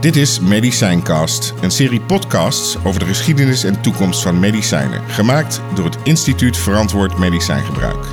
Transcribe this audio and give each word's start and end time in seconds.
Dit 0.00 0.16
is 0.16 0.40
Medicijncast, 0.40 1.54
een 1.62 1.70
serie 1.70 2.00
podcasts 2.00 2.76
over 2.84 3.00
de 3.00 3.06
geschiedenis 3.06 3.64
en 3.64 3.82
toekomst 3.82 4.22
van 4.22 4.38
medicijnen, 4.38 5.02
gemaakt 5.08 5.60
door 5.74 5.84
het 5.84 5.98
Instituut 6.04 6.56
Verantwoord 6.56 7.18
Medicijngebruik. 7.18 8.06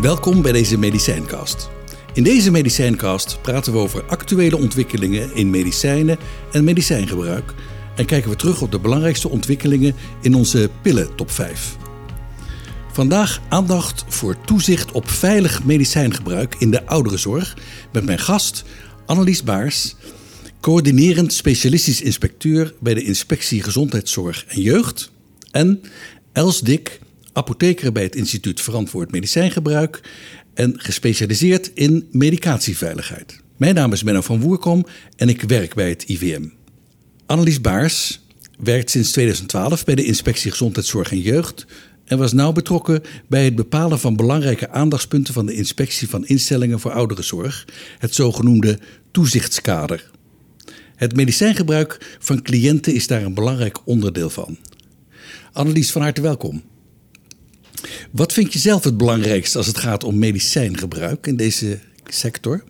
Welkom 0.00 0.42
bij 0.42 0.52
deze 0.52 0.78
Medicijncast. 0.78 1.70
In 2.12 2.22
deze 2.22 2.50
Medicijncast 2.50 3.38
praten 3.42 3.72
we 3.72 3.78
over 3.78 4.04
actuele 4.04 4.56
ontwikkelingen 4.56 5.34
in 5.34 5.50
medicijnen 5.50 6.18
en 6.52 6.64
medicijngebruik 6.64 7.54
en 7.96 8.04
kijken 8.04 8.30
we 8.30 8.36
terug 8.36 8.60
op 8.60 8.70
de 8.70 8.80
belangrijkste 8.80 9.28
ontwikkelingen 9.28 9.94
in 10.20 10.34
onze 10.34 10.70
pillen 10.82 11.14
top 11.14 11.30
5. 11.30 11.76
Vandaag 12.92 13.40
aandacht 13.48 14.04
voor 14.08 14.36
toezicht 14.44 14.92
op 14.92 15.10
veilig 15.10 15.64
medicijngebruik 15.64 16.54
in 16.58 16.70
de 16.70 16.86
ouderenzorg 16.86 17.56
met 17.92 18.04
mijn 18.04 18.18
gast 18.18 18.64
Annelies 19.08 19.42
Baars, 19.42 19.94
coördinerend 20.60 21.32
specialistisch 21.32 22.02
inspecteur 22.02 22.74
bij 22.80 22.94
de 22.94 23.02
Inspectie 23.02 23.62
Gezondheidszorg 23.62 24.44
en 24.48 24.60
Jeugd. 24.60 25.10
En 25.50 25.80
Els 26.32 26.60
Dik, 26.60 27.00
apotheker 27.32 27.92
bij 27.92 28.02
het 28.02 28.16
Instituut 28.16 28.60
Verantwoord 28.60 29.10
Medicijngebruik 29.10 30.00
en 30.54 30.74
gespecialiseerd 30.76 31.70
in 31.74 32.08
medicatieveiligheid. 32.10 33.40
Mijn 33.56 33.74
naam 33.74 33.92
is 33.92 34.02
Menno 34.02 34.20
van 34.20 34.40
Woerkom 34.40 34.86
en 35.16 35.28
ik 35.28 35.42
werk 35.42 35.74
bij 35.74 35.88
het 35.88 36.02
IVM. 36.02 36.44
Annelies 37.26 37.60
Baars 37.60 38.20
werkt 38.58 38.90
sinds 38.90 39.10
2012 39.10 39.84
bij 39.84 39.94
de 39.94 40.04
Inspectie 40.04 40.50
Gezondheidszorg 40.50 41.10
en 41.10 41.20
Jeugd 41.20 41.66
en 42.04 42.18
was 42.18 42.32
nauw 42.32 42.52
betrokken 42.52 43.02
bij 43.26 43.44
het 43.44 43.54
bepalen 43.54 43.98
van 43.98 44.16
belangrijke 44.16 44.70
aandachtspunten 44.70 45.34
van 45.34 45.46
de 45.46 45.54
inspectie 45.54 46.08
van 46.08 46.26
instellingen 46.26 46.80
voor 46.80 46.92
ouderenzorg, 46.92 47.64
het 47.98 48.14
zogenoemde 48.14 48.78
toezichtskader. 49.10 50.10
Het 50.98 51.16
medicijngebruik 51.16 52.16
van 52.18 52.42
cliënten 52.42 52.94
is 52.94 53.06
daar 53.06 53.22
een 53.22 53.34
belangrijk 53.34 53.78
onderdeel 53.84 54.30
van. 54.30 54.56
Annelies, 55.52 55.92
van 55.92 56.02
harte 56.02 56.20
welkom. 56.20 56.62
Wat 58.10 58.32
vind 58.32 58.52
je 58.52 58.58
zelf 58.58 58.84
het 58.84 58.96
belangrijkste 58.96 59.58
als 59.58 59.66
het 59.66 59.78
gaat 59.78 60.04
om 60.04 60.18
medicijngebruik 60.18 61.26
in 61.26 61.36
deze 61.36 61.78
sector? 62.04 62.64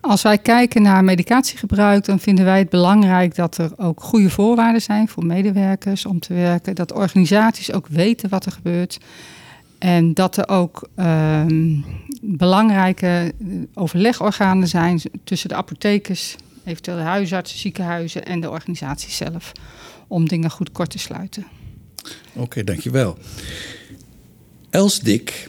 Als 0.00 0.22
wij 0.22 0.38
kijken 0.38 0.82
naar 0.82 1.04
medicatiegebruik, 1.04 2.04
dan 2.04 2.20
vinden 2.20 2.44
wij 2.44 2.58
het 2.58 2.68
belangrijk 2.68 3.34
dat 3.34 3.58
er 3.58 3.72
ook 3.76 4.02
goede 4.02 4.30
voorwaarden 4.30 4.82
zijn 4.82 5.08
voor 5.08 5.26
medewerkers 5.26 6.06
om 6.06 6.20
te 6.20 6.34
werken. 6.34 6.74
Dat 6.74 6.92
organisaties 6.92 7.72
ook 7.72 7.86
weten 7.86 8.28
wat 8.28 8.46
er 8.46 8.52
gebeurt. 8.52 8.98
En 9.78 10.14
dat 10.14 10.36
er 10.36 10.48
ook 10.48 10.88
ehm, 10.94 11.80
belangrijke 12.20 13.32
overlegorganen 13.74 14.68
zijn 14.68 15.00
tussen 15.24 15.48
de 15.48 15.54
apothekers, 15.54 16.36
eventueel 16.66 16.96
de 16.96 17.02
huisartsen, 17.02 17.58
ziekenhuizen 17.58 18.24
en 18.24 18.40
de 18.40 18.50
organisatie 18.50 19.10
zelf. 19.10 19.52
Om 20.08 20.28
dingen 20.28 20.50
goed 20.50 20.72
kort 20.72 20.90
te 20.90 20.98
sluiten. 20.98 21.46
Oké, 22.32 22.64
dankjewel. 22.64 23.18
Els 24.70 25.00
Dik 25.00 25.48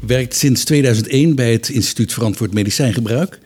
werkt 0.00 0.36
sinds 0.36 0.64
2001 0.64 1.34
bij 1.34 1.52
het 1.52 1.68
Instituut 1.68 2.12
Verantwoord 2.12 2.54
Medicijngebruik. 2.54 3.38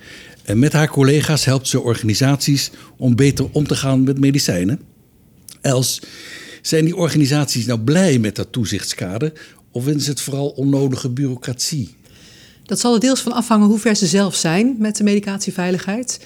En 0.44 0.58
met 0.58 0.72
haar 0.72 0.88
collega's 0.88 1.44
helpt 1.44 1.68
ze 1.68 1.80
organisaties 1.80 2.70
om 2.96 3.16
beter 3.16 3.48
om 3.52 3.66
te 3.66 3.77
gaan 3.77 4.02
met 4.02 4.18
medicijnen. 4.18 4.80
Els, 5.61 6.00
zijn 6.62 6.84
die 6.84 6.96
organisaties 6.96 7.66
nou 7.66 7.80
blij 7.80 8.18
met 8.18 8.36
dat 8.36 8.52
toezichtskader 8.52 9.33
of 9.70 9.86
is 9.86 10.06
het 10.06 10.20
vooral 10.20 10.48
onnodige 10.48 11.11
bureaucratie? 11.11 11.94
Dat 12.64 12.80
zal 12.80 12.94
er 12.94 13.00
deels 13.00 13.20
van 13.20 13.33
afhangen 13.33 13.68
hoe 13.68 13.78
ver 13.78 13.96
ze 13.96 14.06
zelf 14.06 14.34
zijn 14.34 14.77
met 14.78 14.96
de 14.96 15.05
medicatieveiligheid. 15.05 16.20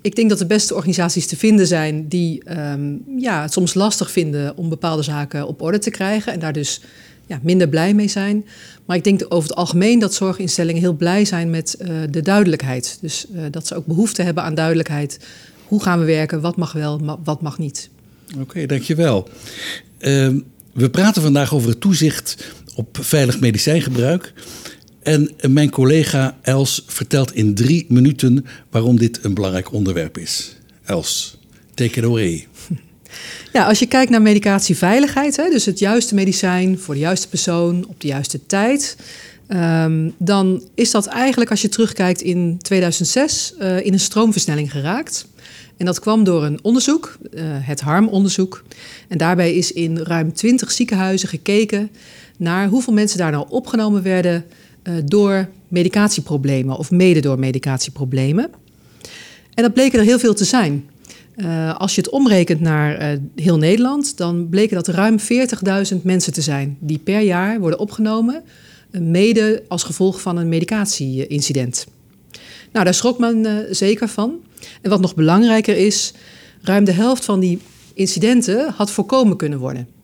Ik 0.00 0.16
denk 0.16 0.28
dat 0.28 0.38
de 0.38 0.46
beste 0.46 0.74
organisaties 0.74 1.26
te 1.26 1.36
vinden 1.36 1.66
zijn 1.66 2.08
die 2.08 2.42
um, 2.58 3.04
ja, 3.16 3.42
het 3.42 3.52
soms 3.52 3.74
lastig 3.74 4.10
vinden 4.10 4.56
om 4.56 4.68
bepaalde 4.68 5.02
zaken 5.02 5.46
op 5.46 5.62
orde 5.62 5.78
te 5.78 5.90
krijgen 5.90 6.32
en 6.32 6.38
daar 6.38 6.52
dus 6.52 6.80
ja, 7.26 7.40
minder 7.42 7.68
blij 7.68 7.94
mee 7.94 8.08
zijn. 8.08 8.44
Maar 8.84 8.96
ik 8.96 9.04
denk 9.04 9.24
over 9.28 9.48
het 9.48 9.58
algemeen 9.58 9.98
dat 9.98 10.14
zorginstellingen 10.14 10.80
heel 10.80 10.92
blij 10.92 11.24
zijn 11.24 11.50
met 11.50 11.76
uh, 11.80 11.88
de 12.10 12.22
duidelijkheid. 12.22 12.98
Dus 13.00 13.26
uh, 13.34 13.42
dat 13.50 13.66
ze 13.66 13.74
ook 13.74 13.86
behoefte 13.86 14.22
hebben 14.22 14.42
aan 14.42 14.54
duidelijkheid. 14.54 15.20
Hoe 15.64 15.82
gaan 15.82 15.98
we 15.98 16.04
werken? 16.04 16.40
Wat 16.40 16.56
mag 16.56 16.72
wel, 16.72 17.18
wat 17.24 17.42
mag 17.42 17.58
niet? 17.58 17.88
Oké, 18.40 18.66
dankjewel. 18.66 19.28
Uh, 19.98 20.28
we 20.72 20.90
praten 20.90 21.22
vandaag 21.22 21.54
over 21.54 21.68
het 21.68 21.80
toezicht 21.80 22.52
op 22.74 22.98
veilig 23.00 23.40
medicijngebruik. 23.40 24.32
En 25.08 25.30
mijn 25.50 25.70
collega 25.70 26.38
Els 26.42 26.82
vertelt 26.86 27.34
in 27.34 27.54
drie 27.54 27.86
minuten 27.88 28.46
waarom 28.70 28.98
dit 28.98 29.18
een 29.22 29.34
belangrijk 29.34 29.72
onderwerp 29.72 30.18
is. 30.18 30.56
Els, 30.84 31.38
take 31.74 31.98
it 31.98 32.04
away. 32.04 32.46
Ja, 33.52 33.66
als 33.68 33.78
je 33.78 33.86
kijkt 33.86 34.10
naar 34.10 34.22
medicatieveiligheid, 34.22 35.36
hè, 35.36 35.50
dus 35.50 35.64
het 35.64 35.78
juiste 35.78 36.14
medicijn 36.14 36.78
voor 36.78 36.94
de 36.94 37.00
juiste 37.00 37.28
persoon 37.28 37.86
op 37.88 38.00
de 38.00 38.06
juiste 38.06 38.46
tijd, 38.46 38.96
um, 39.48 40.14
dan 40.18 40.62
is 40.74 40.90
dat 40.90 41.06
eigenlijk, 41.06 41.50
als 41.50 41.62
je 41.62 41.68
terugkijkt 41.68 42.20
in 42.20 42.58
2006, 42.62 43.54
uh, 43.60 43.84
in 43.84 43.92
een 43.92 44.00
stroomversnelling 44.00 44.70
geraakt. 44.70 45.26
En 45.76 45.86
dat 45.86 46.00
kwam 46.00 46.24
door 46.24 46.44
een 46.44 46.58
onderzoek, 46.62 47.18
uh, 47.34 47.42
het 47.44 47.80
HARM-onderzoek. 47.80 48.64
En 49.08 49.18
daarbij 49.18 49.54
is 49.54 49.72
in 49.72 49.98
ruim 49.98 50.32
20 50.32 50.70
ziekenhuizen 50.70 51.28
gekeken 51.28 51.90
naar 52.36 52.68
hoeveel 52.68 52.92
mensen 52.92 53.18
daar 53.18 53.30
nou 53.30 53.46
opgenomen 53.48 54.02
werden 54.02 54.44
door 55.04 55.48
medicatieproblemen 55.68 56.76
of 56.76 56.90
mede 56.90 57.20
door 57.20 57.38
medicatieproblemen. 57.38 58.50
En 59.54 59.62
dat 59.62 59.72
bleken 59.72 59.98
er 59.98 60.04
heel 60.04 60.18
veel 60.18 60.34
te 60.34 60.44
zijn. 60.44 60.88
Uh, 61.36 61.76
als 61.76 61.94
je 61.94 62.00
het 62.00 62.10
omrekent 62.10 62.60
naar 62.60 63.12
uh, 63.12 63.18
heel 63.34 63.58
Nederland, 63.58 64.16
dan 64.16 64.48
bleken 64.48 64.76
dat 64.76 64.88
ruim 64.88 65.16
40.000 65.92 66.02
mensen 66.02 66.32
te 66.32 66.40
zijn 66.40 66.76
die 66.80 66.98
per 66.98 67.20
jaar 67.20 67.60
worden 67.60 67.78
opgenomen, 67.78 68.42
mede 68.90 69.62
als 69.68 69.82
gevolg 69.82 70.20
van 70.20 70.36
een 70.36 70.48
medicatieincident. 70.48 71.86
Nou, 72.72 72.84
daar 72.84 72.94
schrok 72.94 73.18
men 73.18 73.66
zeker 73.70 74.08
van. 74.08 74.34
En 74.82 74.90
wat 74.90 75.00
nog 75.00 75.14
belangrijker 75.14 75.76
is, 75.76 76.12
ruim 76.62 76.84
de 76.84 76.92
helft 76.92 77.24
van 77.24 77.40
die 77.40 77.58
incidenten 77.94 78.72
had 78.76 78.90
voorkomen 78.90 79.36
kunnen 79.36 79.58
worden. 79.58 79.97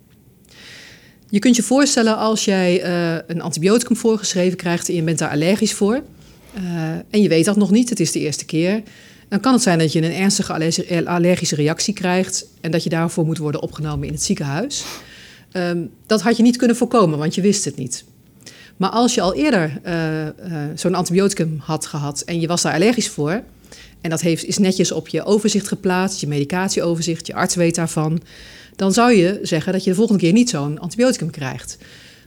Je 1.34 1.40
kunt 1.40 1.56
je 1.56 1.62
voorstellen 1.62 2.16
als 2.16 2.44
jij 2.44 2.84
een 3.26 3.40
antibioticum 3.40 3.96
voorgeschreven 3.96 4.56
krijgt 4.56 4.88
en 4.88 4.94
je 4.94 5.02
bent 5.02 5.18
daar 5.18 5.30
allergisch 5.30 5.72
voor, 5.72 6.02
en 7.10 7.22
je 7.22 7.28
weet 7.28 7.44
dat 7.44 7.56
nog 7.56 7.70
niet, 7.70 7.90
het 7.90 8.00
is 8.00 8.12
de 8.12 8.20
eerste 8.20 8.44
keer 8.44 8.82
dan 9.28 9.40
kan 9.40 9.52
het 9.52 9.62
zijn 9.62 9.78
dat 9.78 9.92
je 9.92 10.02
een 10.02 10.12
ernstige 10.12 11.04
allergische 11.04 11.54
reactie 11.54 11.94
krijgt 11.94 12.46
en 12.60 12.70
dat 12.70 12.82
je 12.82 12.88
daarvoor 12.88 13.24
moet 13.24 13.38
worden 13.38 13.62
opgenomen 13.62 14.06
in 14.06 14.12
het 14.12 14.22
ziekenhuis. 14.22 14.84
Um, 15.52 15.90
dat 16.06 16.22
had 16.22 16.36
je 16.36 16.42
niet 16.42 16.56
kunnen 16.56 16.76
voorkomen, 16.76 17.18
want 17.18 17.34
je 17.34 17.40
wist 17.40 17.64
het 17.64 17.76
niet. 17.76 18.04
Maar 18.76 18.90
als 18.90 19.14
je 19.14 19.20
al 19.20 19.34
eerder 19.34 19.80
uh, 19.86 20.64
zo'n 20.74 20.94
antibioticum 20.94 21.56
had 21.58 21.86
gehad 21.86 22.20
en 22.20 22.40
je 22.40 22.46
was 22.46 22.62
daar 22.62 22.74
allergisch 22.74 23.08
voor, 23.08 23.42
en 24.00 24.10
dat 24.10 24.20
heeft, 24.20 24.44
is 24.44 24.58
netjes 24.58 24.92
op 24.92 25.08
je 25.08 25.24
overzicht 25.24 25.68
geplaatst, 25.68 26.20
je 26.20 26.26
medicatieoverzicht, 26.26 27.26
je 27.26 27.34
arts 27.34 27.54
weet 27.54 27.74
daarvan, 27.74 28.20
dan 28.76 28.92
zou 28.92 29.12
je 29.12 29.38
zeggen 29.42 29.72
dat 29.72 29.84
je 29.84 29.90
de 29.90 29.96
volgende 29.96 30.20
keer 30.20 30.32
niet 30.32 30.50
zo'n 30.50 30.78
antibioticum 30.78 31.30
krijgt. 31.30 31.78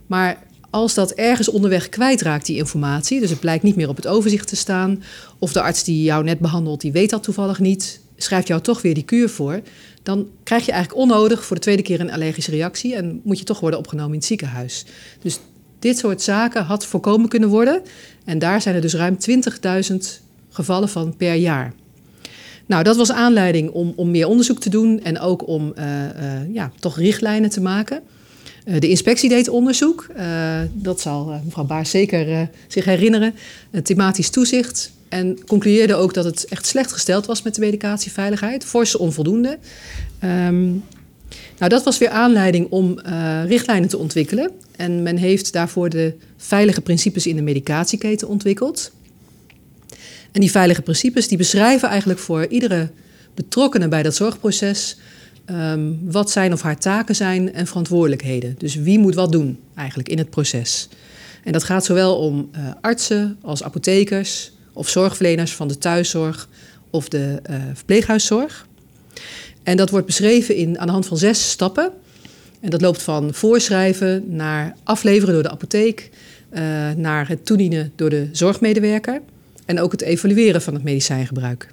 Maar 0.07 0.43
als 0.69 0.93
dat 0.93 1.11
ergens 1.11 1.49
onderweg 1.49 1.89
kwijtraakt, 1.89 2.45
die 2.45 2.57
informatie, 2.57 3.19
dus 3.19 3.29
het 3.29 3.39
blijkt 3.39 3.63
niet 3.63 3.75
meer 3.75 3.89
op 3.89 3.95
het 3.95 4.07
overzicht 4.07 4.47
te 4.47 4.55
staan, 4.55 5.03
of 5.39 5.51
de 5.51 5.61
arts 5.61 5.83
die 5.83 6.03
jou 6.03 6.23
net 6.23 6.39
behandelt, 6.39 6.81
die 6.81 6.91
weet 6.91 7.09
dat 7.09 7.23
toevallig 7.23 7.59
niet, 7.59 7.99
schrijft 8.17 8.47
jou 8.47 8.61
toch 8.61 8.81
weer 8.81 8.93
die 8.93 9.03
kuur 9.03 9.29
voor, 9.29 9.61
dan 10.03 10.27
krijg 10.43 10.65
je 10.65 10.71
eigenlijk 10.71 11.01
onnodig 11.01 11.45
voor 11.45 11.55
de 11.55 11.61
tweede 11.61 11.81
keer 11.81 11.99
een 11.99 12.11
allergische 12.11 12.51
reactie 12.51 12.95
en 12.95 13.21
moet 13.23 13.39
je 13.39 13.45
toch 13.45 13.59
worden 13.59 13.79
opgenomen 13.79 14.11
in 14.11 14.17
het 14.17 14.27
ziekenhuis. 14.27 14.85
Dus 15.21 15.39
dit 15.79 15.97
soort 15.97 16.21
zaken 16.21 16.63
had 16.63 16.85
voorkomen 16.85 17.29
kunnen 17.29 17.49
worden 17.49 17.81
en 18.25 18.39
daar 18.39 18.61
zijn 18.61 18.75
er 18.75 18.81
dus 18.81 18.93
ruim 18.93 19.17
20.000 19.91 19.95
gevallen 20.49 20.89
van 20.89 21.15
per 21.17 21.33
jaar. 21.33 21.73
Nou, 22.67 22.83
dat 22.83 22.95
was 22.95 23.11
aanleiding 23.11 23.69
om, 23.69 23.93
om 23.95 24.11
meer 24.11 24.27
onderzoek 24.27 24.59
te 24.59 24.69
doen 24.69 25.03
en 25.03 25.19
ook 25.19 25.47
om 25.47 25.73
uh, 25.77 25.85
uh, 25.85 26.53
ja, 26.53 26.71
toch 26.79 26.97
richtlijnen 26.97 27.49
te 27.49 27.61
maken. 27.61 28.01
Eh, 28.65 28.79
de 28.79 28.89
inspectie 28.89 29.29
deed 29.29 29.49
onderzoek. 29.49 30.07
Dat 30.73 31.01
zal 31.01 31.41
mevrouw 31.43 31.63
Baars 31.63 31.89
zeker 31.89 32.49
zich 32.67 32.85
herinneren. 32.85 33.33
thematisch 33.83 34.29
toezicht. 34.29 34.91
En 35.09 35.45
concludeerde 35.45 35.95
ook 35.95 36.13
dat 36.13 36.25
het 36.25 36.45
echt 36.45 36.65
slecht 36.65 36.91
gesteld 36.91 37.25
was 37.25 37.41
met 37.41 37.55
de 37.55 37.61
medicatieveiligheid. 37.61 38.65
Forse 38.65 38.99
onvoldoende. 38.99 39.57
Um, 40.23 40.83
nou, 41.57 41.69
dat 41.69 41.83
was 41.83 41.97
weer 41.97 42.09
aanleiding 42.09 42.67
om 42.69 42.99
richtlijnen 43.45 43.89
te 43.89 43.97
ontwikkelen. 43.97 44.51
En 44.75 45.03
men 45.03 45.17
heeft 45.17 45.53
daarvoor 45.53 45.89
de 45.89 46.13
veilige 46.37 46.81
principes 46.81 47.27
in 47.27 47.35
de 47.35 47.41
medicatieketen 47.41 48.27
ontwikkeld. 48.27 48.91
En 50.31 50.41
die 50.41 50.51
veilige 50.51 50.81
principes 50.81 51.27
die 51.27 51.37
beschrijven 51.37 51.89
eigenlijk 51.89 52.19
voor 52.19 52.45
iedere 52.45 52.89
betrokkenen 53.33 53.89
bij 53.89 54.03
dat 54.03 54.15
zorgproces 54.15 54.97
um, 55.49 55.99
wat 56.11 56.31
zijn 56.31 56.53
of 56.53 56.61
haar 56.61 56.77
taken 56.79 57.15
zijn 57.15 57.53
en 57.53 57.67
verantwoordelijkheden. 57.67 58.55
Dus 58.57 58.75
wie 58.75 58.99
moet 58.99 59.15
wat 59.15 59.31
doen 59.31 59.59
eigenlijk 59.75 60.09
in 60.09 60.17
het 60.17 60.29
proces. 60.29 60.89
En 61.43 61.51
dat 61.51 61.63
gaat 61.63 61.85
zowel 61.85 62.17
om 62.17 62.49
uh, 62.55 62.69
artsen 62.81 63.37
als 63.41 63.63
apothekers 63.63 64.51
of 64.73 64.89
zorgverleners 64.89 65.53
van 65.53 65.67
de 65.67 65.77
thuiszorg 65.77 66.49
of 66.89 67.09
de 67.09 67.41
uh, 67.49 67.55
verpleeghuiszorg. 67.73 68.67
En 69.63 69.77
dat 69.77 69.89
wordt 69.89 70.05
beschreven 70.05 70.55
in, 70.55 70.79
aan 70.79 70.85
de 70.85 70.91
hand 70.91 71.05
van 71.07 71.17
zes 71.17 71.49
stappen. 71.49 71.91
En 72.59 72.69
dat 72.69 72.81
loopt 72.81 73.01
van 73.01 73.33
voorschrijven 73.33 74.23
naar 74.35 74.75
afleveren 74.83 75.33
door 75.33 75.43
de 75.43 75.49
apotheek, 75.49 76.09
uh, 76.53 76.59
naar 76.95 77.27
het 77.27 77.45
toedienen 77.45 77.91
door 77.95 78.09
de 78.09 78.29
zorgmedewerker 78.31 79.21
en 79.67 79.79
ook 79.79 79.91
het 79.91 80.01
evalueren 80.01 80.61
van 80.61 80.73
het 80.73 80.83
medicijngebruik. 80.83 81.69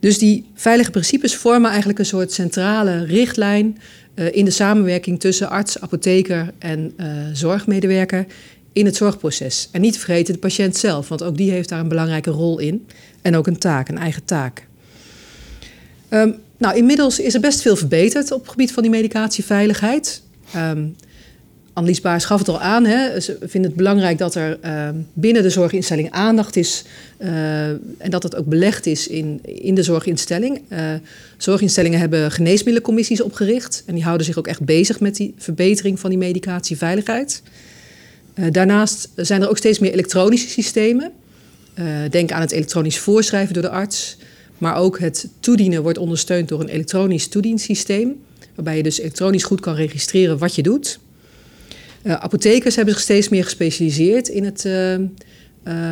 Dus 0.00 0.18
die 0.18 0.44
veilige 0.54 0.90
principes 0.90 1.36
vormen 1.36 1.68
eigenlijk 1.68 1.98
een 1.98 2.06
soort 2.06 2.32
centrale 2.32 3.04
richtlijn 3.04 3.78
uh, 4.14 4.34
in 4.34 4.44
de 4.44 4.50
samenwerking 4.50 5.20
tussen 5.20 5.48
arts, 5.48 5.80
apotheker 5.80 6.52
en 6.58 6.92
uh, 6.96 7.06
zorgmedewerker 7.32 8.26
in 8.72 8.84
het 8.84 8.96
zorgproces. 8.96 9.68
En 9.72 9.80
niet 9.80 9.92
te 9.92 9.98
vergeten 9.98 10.34
de 10.34 10.40
patiënt 10.40 10.76
zelf, 10.76 11.08
want 11.08 11.22
ook 11.22 11.36
die 11.36 11.50
heeft 11.50 11.68
daar 11.68 11.80
een 11.80 11.88
belangrijke 11.88 12.30
rol 12.30 12.58
in 12.58 12.86
en 13.22 13.36
ook 13.36 13.46
een 13.46 13.58
taak, 13.58 13.88
een 13.88 13.98
eigen 13.98 14.24
taak. 14.24 14.66
Um, 16.10 16.34
nou, 16.56 16.76
inmiddels 16.76 17.18
is 17.18 17.34
er 17.34 17.40
best 17.40 17.62
veel 17.62 17.76
verbeterd 17.76 18.32
op 18.32 18.40
het 18.40 18.50
gebied 18.50 18.72
van 18.72 18.82
die 18.82 18.92
medicatieveiligheid. 18.92 20.22
Um, 20.56 20.96
Annelies 21.76 22.00
Baars 22.00 22.24
gaf 22.24 22.38
het 22.38 22.48
al 22.48 22.60
aan. 22.60 22.84
Hè. 22.84 23.20
Ze 23.20 23.36
vinden 23.40 23.70
het 23.70 23.74
belangrijk 23.78 24.18
dat 24.18 24.34
er 24.34 24.58
uh, 24.64 24.88
binnen 25.12 25.42
de 25.42 25.50
zorginstelling 25.50 26.10
aandacht 26.10 26.56
is. 26.56 26.84
Uh, 27.18 27.68
en 27.68 28.10
dat 28.10 28.22
het 28.22 28.36
ook 28.36 28.46
belegd 28.46 28.86
is 28.86 29.06
in, 29.06 29.40
in 29.42 29.74
de 29.74 29.82
zorginstelling. 29.82 30.60
Uh, 30.68 30.78
zorginstellingen 31.36 31.98
hebben 31.98 32.30
geneesmiddelencommissies 32.30 33.20
opgericht. 33.20 33.82
En 33.86 33.94
die 33.94 34.04
houden 34.04 34.26
zich 34.26 34.38
ook 34.38 34.46
echt 34.46 34.60
bezig 34.60 35.00
met 35.00 35.16
die 35.16 35.34
verbetering 35.38 36.00
van 36.00 36.10
die 36.10 36.18
medicatieveiligheid. 36.18 37.42
daarnaast 38.50 39.08
zijn 39.16 39.42
er 39.42 39.48
ook 39.48 39.58
steeds 39.58 39.78
meer 39.78 39.92
elektronische 39.92 40.48
systemen. 40.48 41.12
denk 42.10 42.32
aan 42.32 42.40
het 42.40 42.52
elektronisch 42.52 42.98
voorschrijven 42.98 43.54
door 43.54 43.62
de 43.62 43.70
arts. 43.70 44.16
Maar 44.58 44.76
ook 44.76 44.98
het 44.98 45.28
toedienen 45.40 45.82
wordt 45.82 45.98
ondersteund 45.98 46.48
door 46.48 46.60
een 46.60 46.68
elektronisch 46.68 47.28
toediensysteem. 47.28 48.22
Waarbij 48.54 48.76
je 48.76 48.82
dus 48.82 48.98
elektronisch 48.98 49.44
goed 49.44 49.60
kan 49.60 49.74
registreren 49.74 50.38
wat 50.38 50.54
je 50.54 50.62
doet. 50.62 50.98
Uh, 52.06 52.12
apothekers 52.12 52.76
hebben 52.76 52.94
zich 52.94 53.02
steeds 53.02 53.28
meer 53.28 53.44
gespecialiseerd 53.44 54.28
in 54.28 54.44
het, 54.44 54.64
uh, 54.64 54.92
uh, 54.92 54.98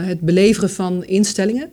het 0.07 0.21
beleveren 0.21 0.71
van 0.71 1.05
instellingen. 1.05 1.71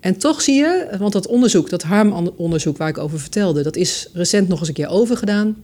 En 0.00 0.16
toch 0.16 0.42
zie 0.42 0.54
je, 0.54 0.86
want 0.98 1.12
dat 1.12 1.26
onderzoek, 1.26 1.70
dat 1.70 1.82
harmonderzoek 1.82 2.76
waar 2.76 2.88
ik 2.88 2.98
over 2.98 3.20
vertelde, 3.20 3.62
dat 3.62 3.76
is 3.76 4.08
recent 4.12 4.48
nog 4.48 4.58
eens 4.58 4.68
een 4.68 4.74
keer 4.74 4.88
overgedaan. 4.88 5.56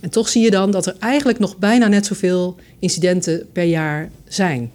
En 0.00 0.10
toch 0.10 0.28
zie 0.28 0.42
je 0.42 0.50
dan 0.50 0.70
dat 0.70 0.86
er 0.86 0.96
eigenlijk 0.98 1.38
nog 1.38 1.58
bijna 1.58 1.88
net 1.88 2.06
zoveel 2.06 2.56
incidenten 2.78 3.46
per 3.52 3.64
jaar 3.64 4.10
zijn. 4.28 4.70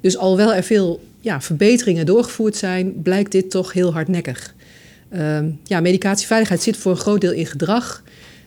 Dus 0.00 0.16
alhoewel 0.16 0.54
er 0.54 0.62
veel 0.62 1.00
ja, 1.20 1.40
verbeteringen 1.40 2.06
doorgevoerd 2.06 2.56
zijn, 2.56 3.02
blijkt 3.02 3.32
dit 3.32 3.50
toch 3.50 3.72
heel 3.72 3.92
hardnekkig. 3.92 4.54
Ehm, 5.08 5.50
ja, 5.64 5.80
medicatieveiligheid 5.80 6.62
zit 6.62 6.76
voor 6.76 6.92
een 6.92 6.98
groot 6.98 7.20
deel 7.20 7.32
in 7.32 7.46
gedrag. 7.46 8.02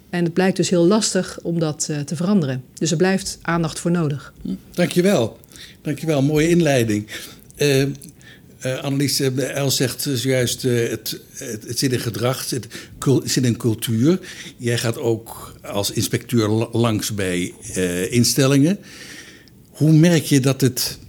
En 0.10 0.24
het 0.24 0.34
blijkt 0.34 0.58
dus 0.58 0.70
heel 0.70 0.88
lastig 0.88 1.40
om 1.42 1.60
dat 1.60 1.88
uh, 1.92 2.00
te 2.00 2.16
veranderen. 2.16 2.64
Dus 2.74 2.92
er 2.92 2.98
blijft 2.98 3.40
aandacht 3.42 3.80
voor 3.80 3.92
nodig. 3.92 4.34
Hm, 4.42 4.54
dankjewel. 4.72 5.38
Dankjewel, 5.82 6.22
mooie 6.22 6.50
inleiding. 6.50 7.08
Uh, 7.58 7.82
uh, 7.82 7.88
Annelies 8.82 9.20
El 9.20 9.72
zegt 9.72 10.08
zojuist, 10.14 10.62
het, 10.62 11.20
het, 11.34 11.64
het, 11.68 11.80
zit 11.80 11.94
in 11.94 12.00
gedrag, 12.00 12.50
het, 12.50 12.68
het, 13.00 13.32
zit 13.32 13.46
in 13.46 13.58
cultuur. 13.58 14.20
Jij 14.58 14.78
gaat 14.78 14.98
ook 14.98 15.54
als 15.64 15.92
inspecteur 15.92 16.50
langs 16.72 17.14
bij 17.14 17.54
instellingen. 18.10 18.80
Hoe 19.70 19.92
merk 19.92 20.24
je 20.24 20.40
dat 20.40 20.62
het 20.62 21.00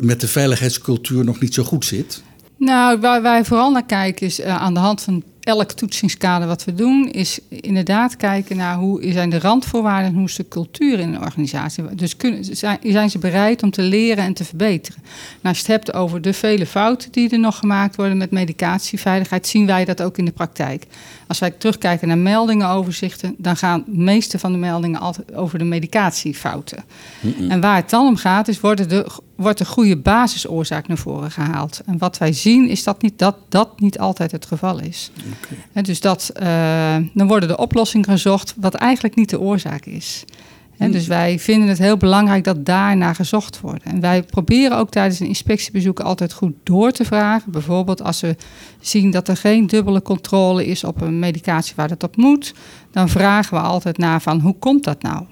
met 0.00 0.20
de 0.20 0.28
veiligheidscultuur 0.28 1.24
nog 1.24 1.40
niet 1.40 1.54
zo 1.54 1.62
goed 1.62 1.84
zit? 1.84 2.22
Nou, 2.56 3.00
waar 3.00 3.22
wij 3.22 3.44
vooral 3.44 3.70
naar 3.70 3.86
kijken 3.86 4.26
is 4.26 4.42
aan 4.42 4.74
de 4.74 4.80
hand 4.80 5.02
van 5.02 5.22
elk 5.44 5.72
toetsingskader 5.72 6.48
wat 6.48 6.64
we 6.64 6.74
doen, 6.74 7.10
is 7.10 7.38
inderdaad 7.48 8.16
kijken 8.16 8.56
naar 8.56 8.76
hoe 8.76 9.12
zijn 9.12 9.30
de 9.30 9.38
randvoorwaarden 9.38 10.10
en 10.10 10.14
hoe 10.14 10.24
is 10.24 10.36
de 10.36 10.48
cultuur 10.48 10.98
in 10.98 11.14
een 11.14 11.20
organisatie. 11.20 11.94
Dus 11.94 12.16
kunnen, 12.16 12.44
zijn, 12.82 13.10
ze 13.10 13.18
bereid 13.18 13.62
om 13.62 13.70
te 13.70 13.82
leren 13.82 14.24
en 14.24 14.34
te 14.34 14.44
verbeteren. 14.44 15.02
Nou, 15.02 15.40
als 15.42 15.56
je 15.56 15.72
het 15.72 15.72
hebt 15.72 15.94
over 15.94 16.22
de 16.22 16.32
vele 16.32 16.66
fouten 16.66 17.12
die 17.12 17.30
er 17.30 17.38
nog 17.38 17.58
gemaakt 17.58 17.96
worden 17.96 18.16
met 18.16 18.30
medicatieveiligheid, 18.30 19.46
zien 19.46 19.66
wij 19.66 19.84
dat 19.84 20.02
ook 20.02 20.18
in 20.18 20.24
de 20.24 20.32
praktijk. 20.32 20.86
Als 21.26 21.38
wij 21.38 21.50
terugkijken 21.50 22.08
naar 22.08 22.18
meldingenoverzichten, 22.18 23.34
dan 23.38 23.56
gaan 23.56 23.84
de 23.86 23.98
meeste 23.98 24.38
van 24.38 24.52
de 24.52 24.58
meldingen 24.58 25.00
altijd 25.00 25.34
over 25.34 25.58
de 25.58 25.64
medicatiefouten. 25.64 26.84
En 27.48 27.60
waar 27.60 27.76
het 27.76 27.90
dan 27.90 28.06
om 28.06 28.16
gaat, 28.16 28.48
is 28.48 28.60
worden 28.60 28.88
de, 28.88 29.06
wordt 29.36 29.58
de 29.58 29.64
goede 29.64 29.96
basisoorzaak 29.96 30.88
naar 30.88 30.96
voren 30.96 31.30
gehaald. 31.30 31.80
En 31.86 31.98
wat 31.98 32.18
wij 32.18 32.32
zien, 32.32 32.68
is 32.68 32.84
dat 32.84 33.02
niet, 33.02 33.18
dat, 33.18 33.36
dat 33.48 33.80
niet 33.80 33.98
altijd 33.98 34.32
het 34.32 34.46
geval 34.46 34.80
is. 34.80 35.10
Okay. 35.70 35.82
dus 35.82 36.00
dat, 36.00 36.32
uh, 36.42 36.96
dan 37.14 37.26
worden 37.26 37.48
de 37.48 37.56
oplossingen 37.56 38.08
gezocht, 38.08 38.54
wat 38.56 38.74
eigenlijk 38.74 39.14
niet 39.14 39.30
de 39.30 39.40
oorzaak 39.40 39.84
is. 39.84 40.24
En 40.76 40.90
dus 40.90 41.06
wij 41.06 41.38
vinden 41.38 41.68
het 41.68 41.78
heel 41.78 41.96
belangrijk 41.96 42.44
dat 42.44 42.64
daarnaar 42.64 43.14
gezocht 43.14 43.60
wordt. 43.60 43.82
En 43.82 44.00
wij 44.00 44.22
proberen 44.22 44.78
ook 44.78 44.90
tijdens 44.90 45.20
een 45.20 45.26
inspectiebezoek 45.26 46.00
altijd 46.00 46.32
goed 46.32 46.54
door 46.62 46.90
te 46.90 47.04
vragen. 47.04 47.52
Bijvoorbeeld 47.52 48.02
als 48.02 48.20
we 48.20 48.36
zien 48.80 49.10
dat 49.10 49.28
er 49.28 49.36
geen 49.36 49.66
dubbele 49.66 50.02
controle 50.02 50.66
is 50.66 50.84
op 50.84 51.00
een 51.00 51.18
medicatie 51.18 51.72
waar 51.76 51.88
dat 51.88 52.02
op 52.02 52.16
moet, 52.16 52.54
dan 52.90 53.08
vragen 53.08 53.56
we 53.56 53.62
altijd 53.62 53.98
naar 53.98 54.22
van 54.22 54.40
hoe 54.40 54.58
komt 54.58 54.84
dat 54.84 55.02
nou? 55.02 55.24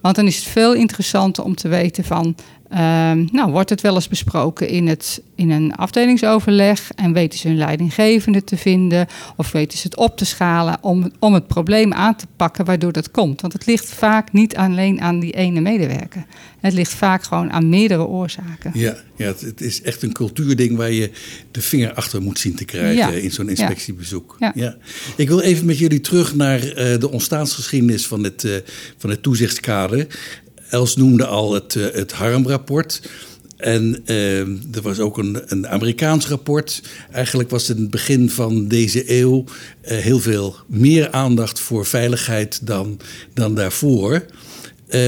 Want 0.00 0.16
dan 0.16 0.26
is 0.26 0.36
het 0.36 0.44
veel 0.44 0.74
interessanter 0.74 1.44
om 1.44 1.54
te 1.54 1.68
weten 1.68 2.04
van 2.04 2.34
Um, 2.72 3.28
nou, 3.32 3.50
wordt 3.50 3.70
het 3.70 3.80
wel 3.80 3.94
eens 3.94 4.08
besproken 4.08 4.68
in, 4.68 4.88
het, 4.88 5.22
in 5.34 5.50
een 5.50 5.74
afdelingsoverleg 5.74 6.90
en 6.94 7.12
weten 7.12 7.38
ze 7.38 7.48
hun 7.48 7.56
leidinggevende 7.56 8.44
te 8.44 8.56
vinden 8.56 9.06
of 9.36 9.52
weten 9.52 9.78
ze 9.78 9.86
het 9.86 9.96
op 9.96 10.16
te 10.16 10.24
schalen 10.24 10.78
om, 10.80 11.12
om 11.18 11.34
het 11.34 11.46
probleem 11.46 11.92
aan 11.92 12.16
te 12.16 12.26
pakken 12.36 12.64
waardoor 12.64 12.92
dat 12.92 13.10
komt. 13.10 13.40
Want 13.40 13.52
het 13.52 13.66
ligt 13.66 13.88
vaak 13.88 14.32
niet 14.32 14.56
alleen 14.56 15.00
aan 15.00 15.20
die 15.20 15.32
ene 15.32 15.60
medewerker. 15.60 16.24
Het 16.60 16.72
ligt 16.72 16.94
vaak 16.94 17.22
gewoon 17.22 17.52
aan 17.52 17.68
meerdere 17.68 18.06
oorzaken. 18.06 18.70
Ja, 18.74 18.96
ja 19.16 19.26
het, 19.26 19.60
is 19.60 19.82
echt 19.82 20.02
een 20.02 20.12
cultuurding 20.12 20.76
waar 20.76 20.92
je 20.92 21.10
de 21.50 21.60
vinger 21.60 21.92
achter 21.92 22.22
moet 22.22 22.38
zien 22.38 22.54
te 22.54 22.64
krijgen 22.64 23.22
in 23.22 23.30
zo'n 23.30 23.48
inspectiebezoek. 23.48 24.36
Ja. 24.38 24.52
ja. 24.54 24.76
Ik 25.16 25.28
wil 25.28 25.40
even 25.40 25.66
met 25.66 25.78
jullie 25.78 26.00
terug 26.00 26.34
naar 26.34 26.64
uh, 26.64 26.74
de 26.74 27.10
ontstaansgeschiedenis 27.10 28.06
van 28.06 28.24
het, 28.24 28.44
uh, 28.44 28.56
van 28.96 29.10
het 29.10 29.22
toezichtskader. 29.22 30.06
Els 30.70 30.96
noemde 30.96 31.26
al 31.26 31.52
het, 31.54 31.74
uh, 31.74 31.86
het 31.92 32.12
harmrapport. 32.12 33.08
En 33.56 34.02
uh, 34.06 34.40
er 34.40 34.82
was 34.82 34.98
ook 34.98 35.18
een, 35.18 35.42
een 35.46 35.68
Amerikaans 35.68 36.28
rapport. 36.28 36.82
Eigenlijk 37.12 37.50
was 37.50 37.70
in 37.70 37.76
het 37.76 37.90
begin 37.90 38.30
van 38.30 38.68
deze 38.68 39.18
eeuw 39.18 39.44
uh, 39.44 39.98
heel 39.98 40.18
veel 40.18 40.56
meer 40.66 41.10
aandacht 41.10 41.60
voor 41.60 41.86
veiligheid 41.86 42.66
dan, 42.66 43.00
dan 43.34 43.54
daarvoor. 43.54 44.24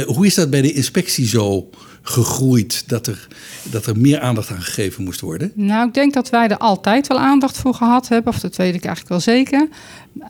Hoe 0.06 0.26
is 0.26 0.34
dat 0.34 0.50
bij 0.50 0.62
de 0.62 0.72
inspectie 0.72 1.26
zo 1.26 1.70
gegroeid 2.08 2.88
dat 2.88 3.06
er, 3.06 3.28
dat 3.62 3.86
er 3.86 3.98
meer 3.98 4.20
aandacht 4.20 4.50
aan 4.50 4.62
gegeven 4.62 5.04
moest 5.04 5.20
worden? 5.20 5.52
Nou, 5.54 5.88
ik 5.88 5.94
denk 5.94 6.14
dat 6.14 6.30
wij 6.30 6.48
er 6.48 6.58
altijd 6.58 7.06
wel 7.06 7.18
aandacht 7.18 7.56
voor 7.56 7.74
gehad 7.74 8.08
hebben, 8.08 8.32
of 8.32 8.40
dat 8.40 8.56
weet 8.56 8.74
ik 8.74 8.84
eigenlijk 8.84 9.08
wel 9.08 9.34
zeker. 9.34 9.68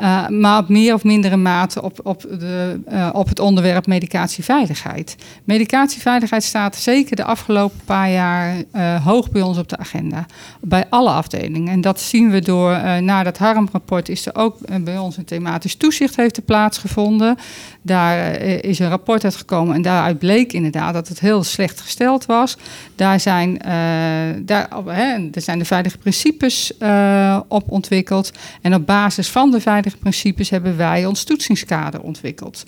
Uh, 0.01 0.29
maar 0.29 0.59
op 0.59 0.69
meer 0.69 0.95
of 0.95 1.05
mindere 1.05 1.37
mate 1.37 1.83
op, 1.83 2.01
op, 2.03 2.21
de, 2.21 2.81
uh, 2.93 3.09
op 3.13 3.29
het 3.29 3.39
onderwerp 3.39 3.87
medicatieveiligheid. 3.87 5.17
Medicatieveiligheid 5.45 6.43
staat 6.45 6.77
zeker 6.77 7.17
de 7.17 7.25
afgelopen 7.25 7.81
paar 7.85 8.11
jaar 8.11 8.55
uh, 8.75 9.05
hoog 9.05 9.31
bij 9.31 9.43
ons 9.43 9.59
op 9.59 9.69
de 9.69 9.77
agenda. 9.77 10.27
Bij 10.61 10.87
alle 10.89 11.11
afdelingen. 11.11 11.73
En 11.73 11.81
dat 11.81 12.01
zien 12.01 12.31
we 12.31 12.41
door, 12.41 12.71
na 13.03 13.23
dat 13.23 13.39
harmrapport 13.39 14.09
is 14.09 14.27
er 14.27 14.35
ook 14.35 14.57
bij 14.81 14.99
ons 14.99 15.17
een 15.17 15.25
thematisch 15.25 15.75
toezicht 15.75 16.17
heeft 16.17 16.45
plaatsgevonden. 16.45 17.37
Daar 17.83 18.41
is 18.41 18.79
een 18.79 18.89
rapport 18.89 19.25
uitgekomen 19.25 19.75
en 19.75 19.83
daaruit 19.83 20.19
bleek 20.19 20.53
inderdaad 20.53 20.95
dat 20.95 21.09
het 21.09 21.21
heel 21.21 21.43
slecht 21.43 21.68
gesteld 21.77 22.27
was. 22.27 22.57
Daar 22.95 23.21
zijn, 23.21 23.59
daar, 24.45 24.69
hè, 24.87 25.29
er 25.33 25.41
zijn 25.41 25.59
de 25.59 25.65
veilige 25.65 25.99
principes 25.99 26.73
op 27.49 27.71
ontwikkeld. 27.71 28.33
En 28.63 28.75
op 28.75 28.87
basis 28.87 29.29
van 29.29 29.51
de 29.51 29.61
veilige 29.61 29.97
principes 29.97 30.51
hebben 30.51 30.77
wij 30.77 31.07
ons 31.07 31.25
toetsingskader 31.25 32.01
ontwikkeld. 32.01 32.65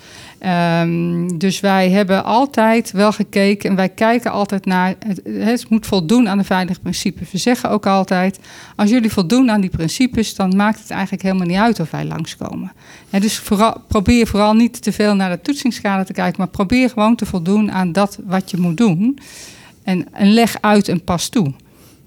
Um, 0.80 1.38
dus 1.38 1.61
wij 1.61 1.90
hebben 1.90 2.25
altijd 2.25 2.90
wel 2.90 3.12
gekeken 3.12 3.71
en 3.71 3.76
wij 3.76 3.88
kijken 3.88 4.30
altijd 4.30 4.64
naar. 4.64 4.95
Het, 5.07 5.21
het 5.25 5.71
moet 5.71 5.87
voldoen 5.87 6.28
aan 6.28 6.38
de 6.38 6.45
veilige 6.45 6.80
principes. 6.80 7.30
We 7.30 7.38
zeggen 7.38 7.71
ook 7.71 7.87
altijd: 7.87 8.38
als 8.76 8.90
jullie 8.90 9.12
voldoen 9.12 9.50
aan 9.50 9.61
die 9.61 9.71
principes, 9.71 10.35
dan 10.35 10.57
maakt 10.57 10.80
het 10.80 10.90
eigenlijk 10.90 11.23
helemaal 11.23 11.47
niet 11.47 11.57
uit 11.57 11.80
of 11.80 11.90
wij 11.90 12.04
langskomen. 12.04 12.73
En 13.11 13.21
dus 13.21 13.42
probeer 13.88 14.26
vooral 14.26 14.54
niet 14.54 14.83
te 14.83 14.92
veel 14.92 15.14
naar 15.14 15.30
de 15.30 15.40
toetsingskader 15.40 16.07
te 16.07 16.12
kijken, 16.12 16.35
maar 16.38 16.49
probeer 16.49 16.88
gewoon 16.90 17.16
te 17.16 17.26
voldoen 17.26 17.73
aan 17.73 17.92
dat 17.92 18.19
wat 18.25 18.50
je 18.50 18.57
moet 18.57 18.76
doen. 18.76 18.89
En, 19.82 20.06
en 20.12 20.32
leg 20.32 20.56
uit 20.61 20.88
en 20.88 21.04
pas 21.04 21.28
toe 21.28 21.52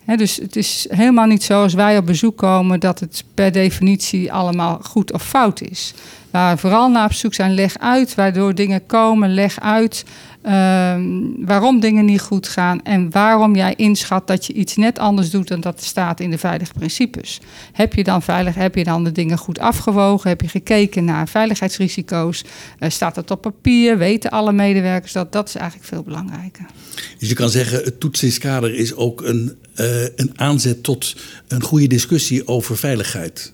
dus 0.05 0.35
het 0.35 0.55
is 0.55 0.87
helemaal 0.89 1.25
niet 1.25 1.43
zo 1.43 1.61
als 1.61 1.73
wij 1.73 1.97
op 1.97 2.05
bezoek 2.05 2.37
komen 2.37 2.79
dat 2.79 2.99
het 2.99 3.23
per 3.33 3.51
definitie 3.51 4.33
allemaal 4.33 4.79
goed 4.81 5.13
of 5.13 5.23
fout 5.23 5.61
is. 5.61 5.93
Waar 6.31 6.53
we 6.53 6.61
vooral 6.61 6.89
naar 6.89 7.05
op 7.05 7.13
zoek 7.13 7.33
zijn, 7.33 7.53
leg 7.53 7.77
uit 7.77 8.15
waardoor 8.15 8.55
dingen 8.55 8.85
komen, 8.85 9.33
leg 9.33 9.59
uit 9.59 10.05
ehm, 10.43 11.03
waarom 11.38 11.79
dingen 11.79 12.05
niet 12.05 12.21
goed 12.21 12.47
gaan 12.47 12.81
en 12.81 13.12
waarom 13.12 13.55
jij 13.55 13.73
inschat 13.75 14.27
dat 14.27 14.45
je 14.45 14.53
iets 14.53 14.75
net 14.75 15.00
anders 15.00 15.29
doet 15.29 15.47
dan 15.47 15.62
dat 15.62 15.83
staat 15.83 16.19
in 16.19 16.29
de 16.29 16.38
veilige 16.38 16.73
principes. 16.73 17.39
Heb 17.71 17.93
je 17.93 18.03
dan 18.03 18.21
veilig, 18.21 18.55
heb 18.55 18.75
je 18.75 18.83
dan 18.83 19.03
de 19.03 19.12
dingen 19.12 19.38
goed 19.38 19.59
afgewogen? 19.59 20.29
Heb 20.29 20.41
je 20.41 20.47
gekeken 20.47 21.05
naar 21.05 21.27
veiligheidsrisico's? 21.27 22.43
Uh, 22.79 22.89
staat 22.89 23.15
dat 23.15 23.31
op 23.31 23.41
papier? 23.41 23.97
Weten 23.97 24.31
alle 24.31 24.51
medewerkers 24.51 25.12
dat? 25.12 25.31
Dat 25.31 25.47
is 25.47 25.55
eigenlijk 25.55 25.88
veel 25.88 26.03
belangrijker. 26.03 26.65
Dus 27.19 27.29
je 27.29 27.35
kan 27.35 27.50
zeggen, 27.50 27.83
het 27.83 28.00
toetsingskader 28.00 28.75
is 28.75 28.95
ook 28.95 29.21
een, 29.21 29.55
uh, 29.75 30.03
een 30.15 30.31
aanzet 30.35 30.83
tot 30.83 31.15
een 31.47 31.62
goede 31.62 31.88
discussie 31.88 32.47
over 32.47 32.77
veiligheid. 32.77 33.53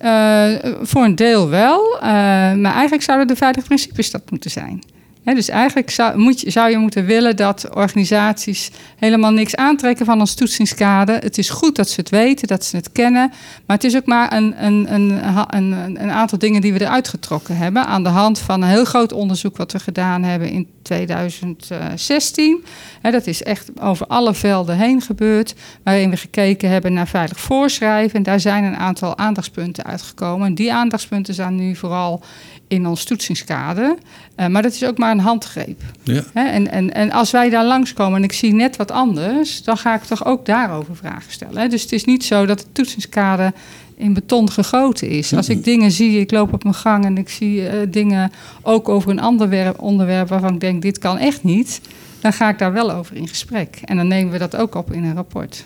Uh, 0.00 0.54
voor 0.82 1.04
een 1.04 1.14
deel 1.14 1.48
wel, 1.48 1.98
maar 2.00 2.72
eigenlijk 2.72 3.02
zouden 3.02 3.26
de 3.26 3.36
veilige 3.36 3.66
principes 3.66 4.10
dat 4.10 4.30
moeten 4.30 4.50
zijn. 4.50 4.82
Dus 5.24 5.48
eigenlijk 5.48 5.90
zou, 5.90 6.18
moet 6.18 6.40
je, 6.40 6.50
zou 6.50 6.70
je 6.70 6.78
moeten 6.78 7.04
willen 7.04 7.36
dat 7.36 7.74
organisaties 7.74 8.70
helemaal 8.96 9.32
niks 9.32 9.56
aantrekken 9.56 10.06
van 10.06 10.20
ons 10.20 10.34
toetsingskader. 10.34 11.18
Het 11.18 11.38
is 11.38 11.50
goed 11.50 11.76
dat 11.76 11.88
ze 11.88 12.00
het 12.00 12.10
weten, 12.10 12.48
dat 12.48 12.64
ze 12.64 12.76
het 12.76 12.92
kennen. 12.92 13.32
Maar 13.66 13.76
het 13.76 13.84
is 13.84 13.96
ook 13.96 14.06
maar 14.06 14.32
een, 14.32 14.64
een, 14.64 14.94
een, 14.94 15.10
een, 15.56 15.72
een 16.02 16.10
aantal 16.10 16.38
dingen 16.38 16.60
die 16.60 16.72
we 16.72 16.80
eruit 16.80 17.08
getrokken 17.08 17.56
hebben. 17.56 17.86
Aan 17.86 18.02
de 18.02 18.08
hand 18.08 18.38
van 18.38 18.62
een 18.62 18.68
heel 18.68 18.84
groot 18.84 19.12
onderzoek 19.12 19.56
wat 19.56 19.72
we 19.72 19.78
gedaan 19.78 20.22
hebben 20.22 20.48
in 20.48 20.68
2016. 20.82 22.64
dat 23.02 23.26
is 23.26 23.42
echt 23.42 23.80
over 23.80 24.06
alle 24.06 24.34
velden 24.34 24.76
heen 24.76 25.00
gebeurd. 25.00 25.54
Waarin 25.82 26.10
we 26.10 26.16
gekeken 26.16 26.70
hebben 26.70 26.92
naar 26.92 27.08
veilig 27.08 27.40
voorschrijven. 27.40 28.16
En 28.16 28.22
daar 28.22 28.40
zijn 28.40 28.64
een 28.64 28.76
aantal 28.76 29.18
aandachtspunten 29.18 29.84
uitgekomen. 29.84 30.46
En 30.46 30.54
die 30.54 30.72
aandachtspunten 30.72 31.34
zijn 31.34 31.54
nu 31.54 31.76
vooral 31.76 32.22
in 32.68 32.86
ons 32.86 33.04
toetsingskader. 33.04 33.96
Uh, 34.36 34.46
maar 34.46 34.62
dat 34.62 34.72
is 34.72 34.84
ook 34.84 34.98
maar 34.98 35.10
een 35.10 35.20
handgreep. 35.20 35.82
Ja. 36.02 36.22
en, 36.32 36.70
en, 36.70 36.94
en 36.94 37.10
als 37.10 37.30
wij 37.30 37.50
daar 37.50 37.64
langskomen 37.64 38.16
en 38.16 38.24
ik 38.24 38.32
zie 38.32 38.54
net 38.54 38.76
wat 38.76 38.90
anders, 38.90 39.62
dan 39.62 39.76
ga 39.76 39.94
ik 39.94 40.02
toch 40.02 40.24
ook 40.24 40.46
daarover 40.46 40.96
vragen 40.96 41.32
stellen. 41.32 41.70
Dus 41.70 41.82
het 41.82 41.92
is 41.92 42.04
niet 42.04 42.24
zo 42.24 42.46
dat 42.46 42.60
het 42.60 42.74
toetsingskader 42.74 43.52
in 43.96 44.14
beton 44.14 44.50
gegoten 44.50 45.08
is. 45.08 45.34
Als 45.34 45.48
ik 45.48 45.64
dingen 45.64 45.90
zie, 45.90 46.20
ik 46.20 46.30
loop 46.30 46.52
op 46.52 46.62
mijn 46.62 46.74
gang 46.74 47.04
en 47.04 47.18
ik 47.18 47.28
zie 47.28 47.60
uh, 47.60 47.70
dingen 47.88 48.32
ook 48.62 48.88
over 48.88 49.10
een 49.10 49.20
ander 49.20 49.78
onderwerp 49.80 50.28
waarvan 50.28 50.54
ik 50.54 50.60
denk, 50.60 50.82
dit 50.82 50.98
kan 50.98 51.18
echt 51.18 51.42
niet, 51.42 51.80
dan 52.20 52.32
ga 52.32 52.48
ik 52.48 52.58
daar 52.58 52.72
wel 52.72 52.90
over 52.92 53.16
in 53.16 53.28
gesprek. 53.28 53.78
En 53.84 53.96
dan 53.96 54.08
nemen 54.08 54.32
we 54.32 54.38
dat 54.38 54.56
ook 54.56 54.74
op 54.74 54.92
in 54.92 55.04
een 55.04 55.14
rapport. 55.14 55.64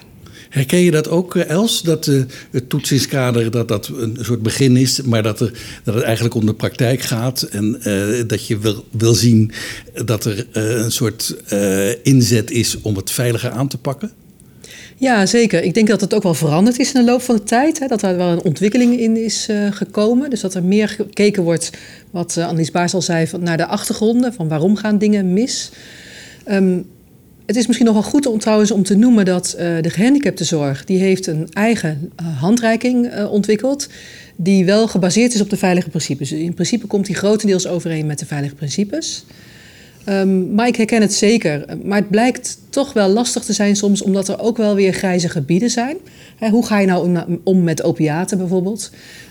Herken 0.48 0.78
je 0.78 0.90
dat 0.90 1.08
ook, 1.08 1.36
eh, 1.36 1.48
Els? 1.48 1.82
Dat 1.82 2.06
uh, 2.06 2.22
het 2.50 2.68
toetsingskader 2.68 3.50
dat 3.50 3.68
dat 3.68 3.88
een 3.88 4.16
soort 4.20 4.42
begin 4.42 4.76
is, 4.76 5.02
maar 5.02 5.22
dat, 5.22 5.40
er, 5.40 5.52
dat 5.84 5.94
het 5.94 6.04
eigenlijk 6.04 6.34
om 6.34 6.46
de 6.46 6.54
praktijk 6.54 7.00
gaat. 7.00 7.42
En 7.42 7.80
uh, 7.84 8.22
dat 8.26 8.46
je 8.46 8.58
wil, 8.58 8.84
wil 8.90 9.14
zien 9.14 9.52
dat 10.04 10.24
er 10.24 10.46
een 10.52 10.92
soort 10.92 11.36
inzet 12.02 12.50
is 12.50 12.80
om 12.80 12.96
het 12.96 13.10
veiliger 13.10 13.50
aan 13.50 13.68
te 13.68 13.78
pakken? 13.78 14.12
Ja, 14.96 15.26
zeker. 15.26 15.62
Ik 15.62 15.74
denk 15.74 15.88
dat 15.88 16.00
het 16.00 16.14
ook 16.14 16.22
wel 16.22 16.34
veranderd 16.34 16.78
is 16.78 16.92
in 16.92 17.00
de 17.00 17.10
loop 17.10 17.22
van 17.22 17.36
de 17.36 17.42
tijd. 17.42 17.78
Hè, 17.78 17.86
dat 17.86 18.02
er 18.02 18.16
wel 18.16 18.28
een 18.28 18.42
ontwikkeling 18.42 18.98
in 19.00 19.16
is 19.16 19.48
gekomen. 19.70 20.30
Dus 20.30 20.40
dat 20.40 20.54
er 20.54 20.64
meer 20.64 20.88
gekeken 20.88 21.42
wordt, 21.42 21.70
wat 22.10 22.34
uh, 22.38 22.46
Annelies 22.46 22.70
Baars 22.70 22.94
al 22.94 23.02
zei, 23.02 23.26
van, 23.26 23.42
naar 23.42 23.56
de 23.56 23.66
achtergronden. 23.66 24.32
Van 24.32 24.48
waarom 24.48 24.76
gaan 24.76 24.98
dingen 24.98 25.32
mis. 25.32 25.70
Um, 26.50 26.86
het 27.48 27.56
is 27.56 27.66
misschien 27.66 27.86
nog 27.86 27.94
wel 27.94 28.10
goed 28.10 28.26
om 28.26 28.38
trouwens 28.38 28.70
om 28.70 28.82
te 28.82 28.96
noemen 28.96 29.24
dat 29.24 29.56
uh, 29.58 29.76
de 29.80 29.90
gehandicaptenzorg... 29.90 30.84
die 30.84 30.98
heeft 30.98 31.26
een 31.26 31.48
eigen 31.52 32.12
handreiking 32.40 33.24
ontwikkeld... 33.24 33.88
die 34.36 34.64
wel 34.64 34.88
gebaseerd 34.88 35.34
is 35.34 35.40
op 35.40 35.50
de 35.50 35.56
veilige 35.56 35.88
principes. 35.88 36.28
Dus 36.28 36.38
in 36.38 36.54
principe 36.54 36.86
komt 36.86 37.06
die 37.06 37.14
grotendeels 37.14 37.66
overeen 37.66 38.06
met 38.06 38.18
de 38.18 38.26
veilige 38.26 38.54
principes... 38.54 39.24
Um, 40.08 40.54
maar 40.54 40.66
ik 40.66 40.76
herken 40.76 41.00
het 41.00 41.14
zeker. 41.14 41.64
Maar 41.82 41.98
het 41.98 42.10
blijkt 42.10 42.58
toch 42.70 42.92
wel 42.92 43.08
lastig 43.08 43.44
te 43.44 43.52
zijn 43.52 43.76
soms, 43.76 44.02
omdat 44.02 44.28
er 44.28 44.40
ook 44.40 44.56
wel 44.56 44.74
weer 44.74 44.92
grijze 44.92 45.28
gebieden 45.28 45.70
zijn. 45.70 45.96
hoe 46.50 46.66
ga 46.66 46.78
je 46.78 46.86
nou 46.86 47.24
om, 47.44 47.62
met 47.62 47.82
opiaten 47.82 48.38
bijvoorbeeld? 48.38 48.90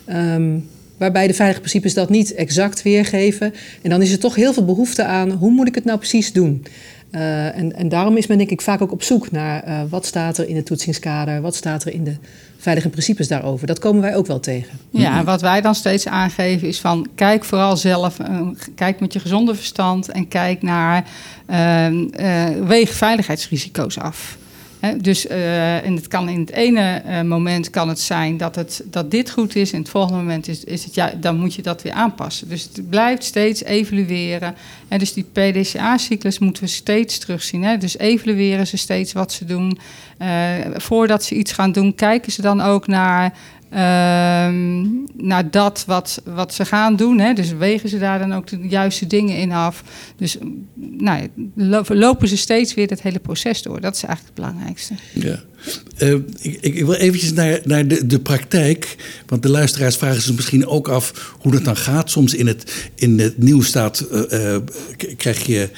Um, 0.10 0.68
waarbij 0.98 1.28
de 1.28 1.34
veilige 1.34 1.60
principes 1.60 1.94
dat 1.94 2.10
niet 2.10 2.34
exact 2.34 2.82
weergeven. 2.82 3.54
En 3.82 3.90
dan 3.90 4.02
is 4.02 4.12
er 4.12 4.20
toch 4.20 4.36
heel 4.36 4.54
veel 4.54 4.66
behoefte 4.66 5.04
aan, 5.04 5.32
hoe 5.32 5.52
moet 5.52 5.68
ik 5.68 5.76
het 5.76 5.86
nou 5.86 5.98
precies 5.98 6.34
doen? 6.34 6.66
Uh, 7.12 7.58
en, 7.58 7.76
en, 7.76 7.90
daarom 7.90 8.18
is 8.18 8.28
men 8.28 8.38
denk 8.38 8.50
ik 8.50 8.62
vaak 8.62 8.82
ook 8.82 8.92
op 8.92 9.04
zoek 9.04 9.32
naar 9.32 9.68
uh, 9.68 9.82
wat 9.90 10.06
staat 10.06 10.38
er 10.38 10.48
in 10.48 10.56
het 10.56 10.66
toetsingskader, 10.66 11.42
wat 11.42 11.56
staat 11.56 11.84
er 11.86 11.94
in 11.94 12.04
de 12.04 12.16
veilige 12.58 12.90
principes 12.90 13.28
daarover. 13.28 13.68
Dat 13.68 13.80
komen 13.80 14.02
wij 14.02 14.16
ook 14.16 14.28
wel 14.28 14.40
tegen. 14.40 14.80
Ja, 14.90 15.24
wat 15.24 15.42
wij 15.42 15.62
dan 15.62 15.76
steeds 15.76 16.08
aangeven 16.08 16.68
is 16.68 16.80
van 16.80 17.08
kijk 17.16 17.46
vooral 17.46 17.78
zelf, 17.78 18.20
uh, 18.20 18.48
kijk 18.76 19.00
met 19.00 19.14
je 19.14 19.20
gezonde 19.20 19.56
verstand 19.56 20.10
en 20.10 20.28
kijk 20.28 20.62
naar 20.62 21.06
weeg 22.66 22.94
veiligheidsrisico's 22.94 23.98
af 23.98 24.38
dus 24.98 25.26
uh, 25.26 25.86
en 25.86 25.96
het 25.96 26.08
kan 26.08 26.30
in 26.30 26.40
het 26.40 26.52
ene 26.52 27.02
uh, 27.06 27.22
moment 27.22 27.70
kan 27.70 27.90
het 27.90 28.00
zijn 28.00 28.38
dat, 28.38 28.56
het, 28.56 28.84
dat 28.86 29.12
dit 29.12 29.30
goed 29.30 29.56
is. 29.56 29.72
In 29.72 29.80
het 29.80 29.90
volgende 29.90 30.18
moment 30.18 30.48
is, 30.48 30.64
is 30.64 30.84
het 30.84 30.96
ja, 30.96 31.14
dan 31.20 31.38
moet 31.38 31.54
je 31.54 31.62
dat 31.62 31.82
weer 31.82 31.94
aanpassen. 31.94 32.50
Dus 32.50 32.64
het 32.64 32.90
blijft 32.90 33.24
steeds 33.24 33.64
evalueren. 33.64 34.56
En 34.88 35.00
dus 35.00 35.14
die 35.14 35.26
PDCA-cyclus 35.32 36.40
moeten 36.40 36.64
we 36.64 36.70
steeds 36.70 37.18
terugzien. 37.18 37.80
Dus 37.80 37.98
evalueren 37.98 38.68
ze 38.68 38.78
steeds 38.78 39.14
wat 39.14 39.32
ze 39.32 39.46
doen. 39.46 39.80
Uh, 40.22 40.28
voordat 40.74 41.24
ze 41.24 41.36
iets 41.36 41.52
gaan 41.52 41.72
doen, 41.72 41.96
kijken 41.96 42.32
ze 42.32 42.42
dan 42.42 42.62
ook 42.62 42.88
naar 42.88 43.34
Ehm, 43.70 44.86
naar 45.14 45.52
dat 45.52 45.84
wat, 45.88 46.22
wat 46.26 46.54
ze 46.54 46.66
gaan 46.66 46.96
doen. 46.96 47.20
Hè. 47.20 47.34
Dus 47.34 47.52
wegen 47.52 47.90
ze 47.90 48.00
daar 48.00 48.20
dan 48.20 48.34
ook 48.34 48.48
de 48.48 48.68
juiste 48.68 49.08
dingen 49.08 49.38
in 49.38 49.52
af. 49.52 49.84
Dus 50.16 50.38
nou, 50.98 51.28
lopen 51.86 52.28
ze 52.28 52.38
steeds 52.38 52.74
weer 52.74 52.88
het 52.88 53.02
hele 53.02 53.20
proces 53.20 53.62
door. 53.62 53.82
Dat 53.82 53.96
is 53.96 54.04
eigenlijk 54.04 54.36
het 54.36 54.46
belangrijkste. 54.46 54.94
Ja. 55.14 55.44
Uh, 56.00 56.20
ik, 56.40 56.62
ik, 56.62 56.86
wil 56.86 56.94
eventjes 56.94 57.34
naar, 57.34 57.60
naar 57.64 57.88
de, 57.88 58.06
de 58.06 58.20
praktijk. 58.20 58.96
Want 59.26 59.42
de 59.42 59.50
luisteraars 59.50 59.96
vragen 59.96 60.22
zich 60.22 60.36
misschien 60.36 60.68
ook 60.68 60.88
af 60.88 61.36
hoe 61.40 61.52
dat 61.52 61.66
dan 61.66 61.78
gaat. 61.78 62.10
Soms 62.10 62.34
in 62.34 62.48
het, 62.48 62.90
in 62.96 63.20
het 63.20 63.38
nieuws 63.38 63.76
uh, 63.76 63.86
uh, 64.30 64.58
krijg 65.18 65.46
je 65.46 65.70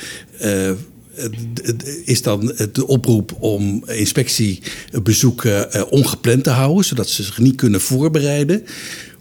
is 2.05 2.21
dan 2.21 2.53
de 2.71 2.87
oproep 2.87 3.35
om 3.39 3.83
inspectiebezoeken 3.87 5.71
eh, 5.71 5.81
ongepland 5.89 6.43
te 6.43 6.49
houden, 6.49 6.85
zodat 6.85 7.09
ze 7.09 7.23
zich 7.23 7.37
niet 7.37 7.55
kunnen 7.55 7.81
voorbereiden. 7.81 8.63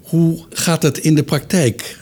Hoe 0.01 0.45
gaat 0.51 0.83
dat 0.83 0.99
in 0.99 1.15
de 1.15 1.23
praktijk? 1.23 1.97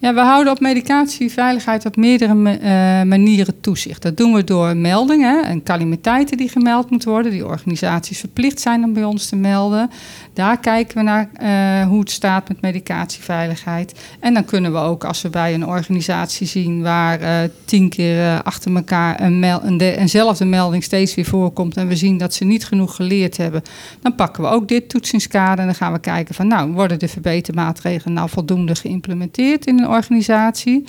Ja, 0.00 0.14
we 0.14 0.20
houden 0.20 0.52
op 0.52 0.60
medicatieveiligheid 0.60 1.86
op 1.86 1.96
meerdere 1.96 2.34
uh, 2.34 2.60
manieren 3.08 3.60
toezicht. 3.60 4.02
Dat 4.02 4.16
doen 4.16 4.32
we 4.32 4.44
door 4.44 4.76
meldingen 4.76 5.44
en 5.44 5.62
calamiteiten 5.62 6.36
die 6.36 6.48
gemeld 6.48 6.90
moeten 6.90 7.10
worden, 7.10 7.32
die 7.32 7.46
organisaties 7.46 8.18
verplicht 8.18 8.60
zijn 8.60 8.84
om 8.84 8.92
bij 8.92 9.04
ons 9.04 9.28
te 9.28 9.36
melden. 9.36 9.90
Daar 10.32 10.58
kijken 10.58 10.96
we 10.96 11.02
naar 11.02 11.28
uh, 11.42 11.88
hoe 11.88 12.00
het 12.00 12.10
staat 12.10 12.48
met 12.48 12.60
medicatieveiligheid. 12.60 14.00
En 14.20 14.34
dan 14.34 14.44
kunnen 14.44 14.72
we 14.72 14.78
ook, 14.78 15.04
als 15.04 15.22
we 15.22 15.28
bij 15.28 15.54
een 15.54 15.66
organisatie 15.66 16.46
zien 16.46 16.82
waar 16.82 17.20
uh, 17.20 17.28
tien 17.64 17.88
keer 17.88 18.42
achter 18.42 18.74
elkaar 18.74 19.20
een, 19.20 19.38
mel 19.38 19.76
de 19.76 19.96
eenzelfde 19.96 20.44
melding 20.44 20.84
steeds 20.84 21.14
weer 21.14 21.24
voorkomt 21.24 21.76
en 21.76 21.88
we 21.88 21.96
zien 21.96 22.18
dat 22.18 22.34
ze 22.34 22.44
niet 22.44 22.66
genoeg 22.66 22.96
geleerd 22.96 23.36
hebben, 23.36 23.62
dan 24.00 24.14
pakken 24.14 24.42
we 24.42 24.48
ook 24.48 24.68
dit 24.68 24.88
toetsingskader 24.88 25.58
en 25.58 25.66
dan 25.66 25.74
gaan 25.74 25.92
we 25.92 26.00
kijken 26.00 26.34
van 26.34 26.46
nou, 26.46 26.72
worden 26.72 26.98
de 26.98 27.08
verbetermaatregelen 27.08 28.14
nou 28.14 28.28
voldoende 28.28 28.74
geïmplementeerd 28.74 29.66
in 29.66 29.87
organisatie. 29.88 30.84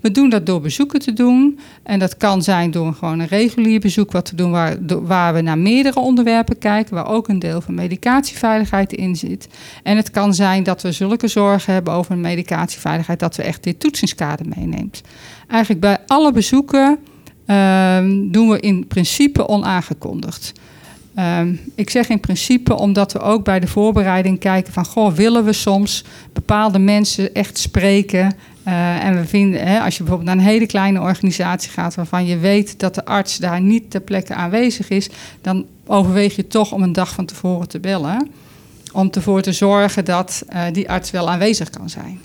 We 0.00 0.10
doen 0.10 0.28
dat 0.28 0.46
door 0.46 0.60
bezoeken 0.60 1.00
te 1.00 1.12
doen. 1.12 1.58
En 1.82 1.98
dat 1.98 2.16
kan 2.16 2.42
zijn 2.42 2.70
door 2.70 2.94
gewoon 2.94 3.18
een 3.18 3.26
regulier 3.26 3.80
bezoek 3.80 4.12
wat 4.12 4.24
te 4.24 4.34
doen 4.34 4.50
waar, 4.50 4.76
waar 5.02 5.34
we 5.34 5.40
naar 5.40 5.58
meerdere 5.58 6.00
onderwerpen 6.00 6.58
kijken, 6.58 6.94
waar 6.94 7.08
ook 7.08 7.28
een 7.28 7.38
deel 7.38 7.60
van 7.60 7.74
medicatieveiligheid 7.74 8.92
in 8.92 9.16
zit. 9.16 9.48
En 9.82 9.96
het 9.96 10.10
kan 10.10 10.34
zijn 10.34 10.62
dat 10.62 10.82
we 10.82 10.92
zulke 10.92 11.28
zorgen 11.28 11.72
hebben 11.72 11.92
over 11.92 12.18
medicatieveiligheid 12.18 13.20
dat 13.20 13.36
we 13.36 13.42
echt 13.42 13.62
dit 13.62 13.80
toetsingskader 13.80 14.46
meeneemt. 14.56 15.00
Eigenlijk 15.48 15.80
bij 15.80 15.98
alle 16.06 16.32
bezoeken 16.32 16.98
um, 17.46 18.30
doen 18.30 18.48
we 18.48 18.60
in 18.60 18.86
principe 18.86 19.48
onaangekondigd. 19.48 20.52
Um, 21.18 21.60
ik 21.74 21.90
zeg 21.90 22.08
in 22.08 22.20
principe 22.20 22.74
omdat 22.74 23.12
we 23.12 23.20
ook 23.20 23.44
bij 23.44 23.60
de 23.60 23.66
voorbereiding 23.66 24.38
kijken 24.38 24.72
van... 24.72 24.84
goh, 24.84 25.12
willen 25.12 25.44
we 25.44 25.52
soms 25.52 26.04
bepaalde 26.32 26.78
mensen 26.78 27.34
echt 27.34 27.58
spreken... 27.58 28.34
Uh, 28.68 29.04
en 29.04 29.16
we 29.16 29.26
vinden, 29.26 29.66
hè, 29.66 29.80
als 29.80 29.96
je 29.96 30.02
bijvoorbeeld 30.02 30.36
naar 30.36 30.44
een 30.44 30.50
hele 30.52 30.66
kleine 30.66 31.00
organisatie 31.00 31.70
gaat... 31.70 31.94
waarvan 31.94 32.26
je 32.26 32.38
weet 32.38 32.78
dat 32.78 32.94
de 32.94 33.04
arts 33.04 33.36
daar 33.36 33.60
niet 33.60 33.90
ter 33.90 34.00
plekke 34.00 34.34
aanwezig 34.34 34.88
is... 34.88 35.08
dan 35.40 35.66
overweeg 35.86 36.36
je 36.36 36.46
toch 36.46 36.72
om 36.72 36.82
een 36.82 36.92
dag 36.92 37.12
van 37.12 37.24
tevoren 37.24 37.68
te 37.68 37.80
bellen... 37.80 38.30
om 38.92 39.10
ervoor 39.10 39.42
te 39.42 39.52
zorgen 39.52 40.04
dat 40.04 40.44
uh, 40.52 40.62
die 40.72 40.90
arts 40.90 41.10
wel 41.10 41.30
aanwezig 41.30 41.70
kan 41.70 41.90
zijn. 41.90 42.20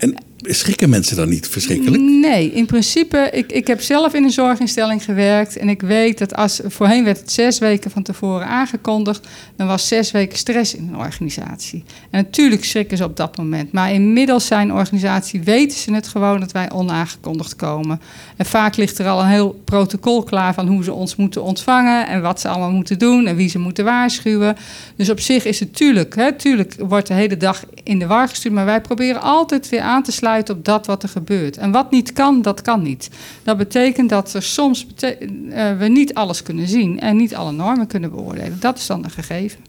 En 0.00 0.14
schrikken 0.42 0.90
mensen 0.90 1.16
dan 1.16 1.28
niet 1.28 1.48
verschrikkelijk? 1.48 2.02
Nee, 2.02 2.52
in 2.52 2.66
principe, 2.66 3.28
ik, 3.32 3.52
ik 3.52 3.66
heb 3.66 3.80
zelf 3.80 4.14
in 4.14 4.24
een 4.24 4.30
zorginstelling 4.30 5.04
gewerkt 5.04 5.56
en 5.56 5.68
ik 5.68 5.82
weet 5.82 6.18
dat 6.18 6.34
als 6.34 6.60
voorheen 6.64 7.04
werd 7.04 7.20
het 7.20 7.32
zes 7.32 7.58
weken 7.58 7.90
van 7.90 8.02
tevoren 8.02 8.46
aangekondigd, 8.46 9.28
dan 9.56 9.66
was 9.66 9.88
zes 9.88 10.10
weken 10.10 10.38
stress 10.38 10.74
in 10.74 10.88
een 10.88 10.98
organisatie. 10.98 11.84
En 12.10 12.22
natuurlijk 12.22 12.64
schrikken 12.64 12.96
ze 12.96 13.04
op 13.04 13.16
dat 13.16 13.36
moment, 13.36 13.72
maar 13.72 13.92
inmiddels 13.92 14.46
zijn 14.46 14.72
organisatie 14.72 15.40
weten 15.42 15.78
ze 15.78 15.92
het 15.92 16.08
gewoon 16.08 16.40
dat 16.40 16.52
wij 16.52 16.70
onaangekondigd 16.72 17.56
komen. 17.56 18.00
En 18.36 18.46
vaak 18.46 18.76
ligt 18.76 18.98
er 18.98 19.08
al 19.08 19.20
een 19.20 19.28
heel 19.28 19.60
protocol 19.64 20.22
klaar 20.22 20.54
van 20.54 20.66
hoe 20.66 20.84
ze 20.84 20.92
ons 20.92 21.16
moeten 21.16 21.42
ontvangen 21.42 22.06
en 22.06 22.22
wat 22.22 22.40
ze 22.40 22.48
allemaal 22.48 22.72
moeten 22.72 22.98
doen 22.98 23.26
en 23.26 23.36
wie 23.36 23.48
ze 23.48 23.58
moeten 23.58 23.84
waarschuwen. 23.84 24.56
Dus 24.96 25.10
op 25.10 25.20
zich 25.20 25.44
is 25.44 25.60
het 25.60 25.76
tuurlijk, 25.76 26.14
hè, 26.14 26.32
tuurlijk 26.32 26.74
wordt 26.78 27.06
de 27.06 27.14
hele 27.14 27.36
dag 27.36 27.64
in 27.82 27.98
de 27.98 28.06
war 28.06 28.28
gestuurd, 28.28 28.54
maar 28.54 28.64
wij 28.64 28.80
proberen 28.80 29.22
altijd 29.22 29.68
weer 29.68 29.82
aan 29.90 30.02
te 30.02 30.12
sluiten 30.12 30.56
op 30.56 30.64
dat 30.64 30.86
wat 30.86 31.02
er 31.02 31.08
gebeurt. 31.08 31.56
En 31.56 31.70
wat 31.70 31.90
niet 31.90 32.12
kan, 32.12 32.42
dat 32.42 32.62
kan 32.62 32.82
niet. 32.82 33.08
Dat 33.42 33.56
betekent 33.56 34.08
dat 34.08 34.34
er 34.34 34.42
soms 34.42 34.86
eh, 34.96 35.78
we 35.78 35.88
niet 35.88 36.14
alles 36.14 36.42
kunnen 36.42 36.68
zien 36.68 37.00
en 37.00 37.16
niet 37.16 37.34
alle 37.34 37.52
normen 37.52 37.86
kunnen 37.86 38.10
beoordelen. 38.10 38.56
Dat 38.60 38.78
is 38.78 38.86
dan 38.86 39.04
een 39.04 39.10
gegeven. 39.10 39.60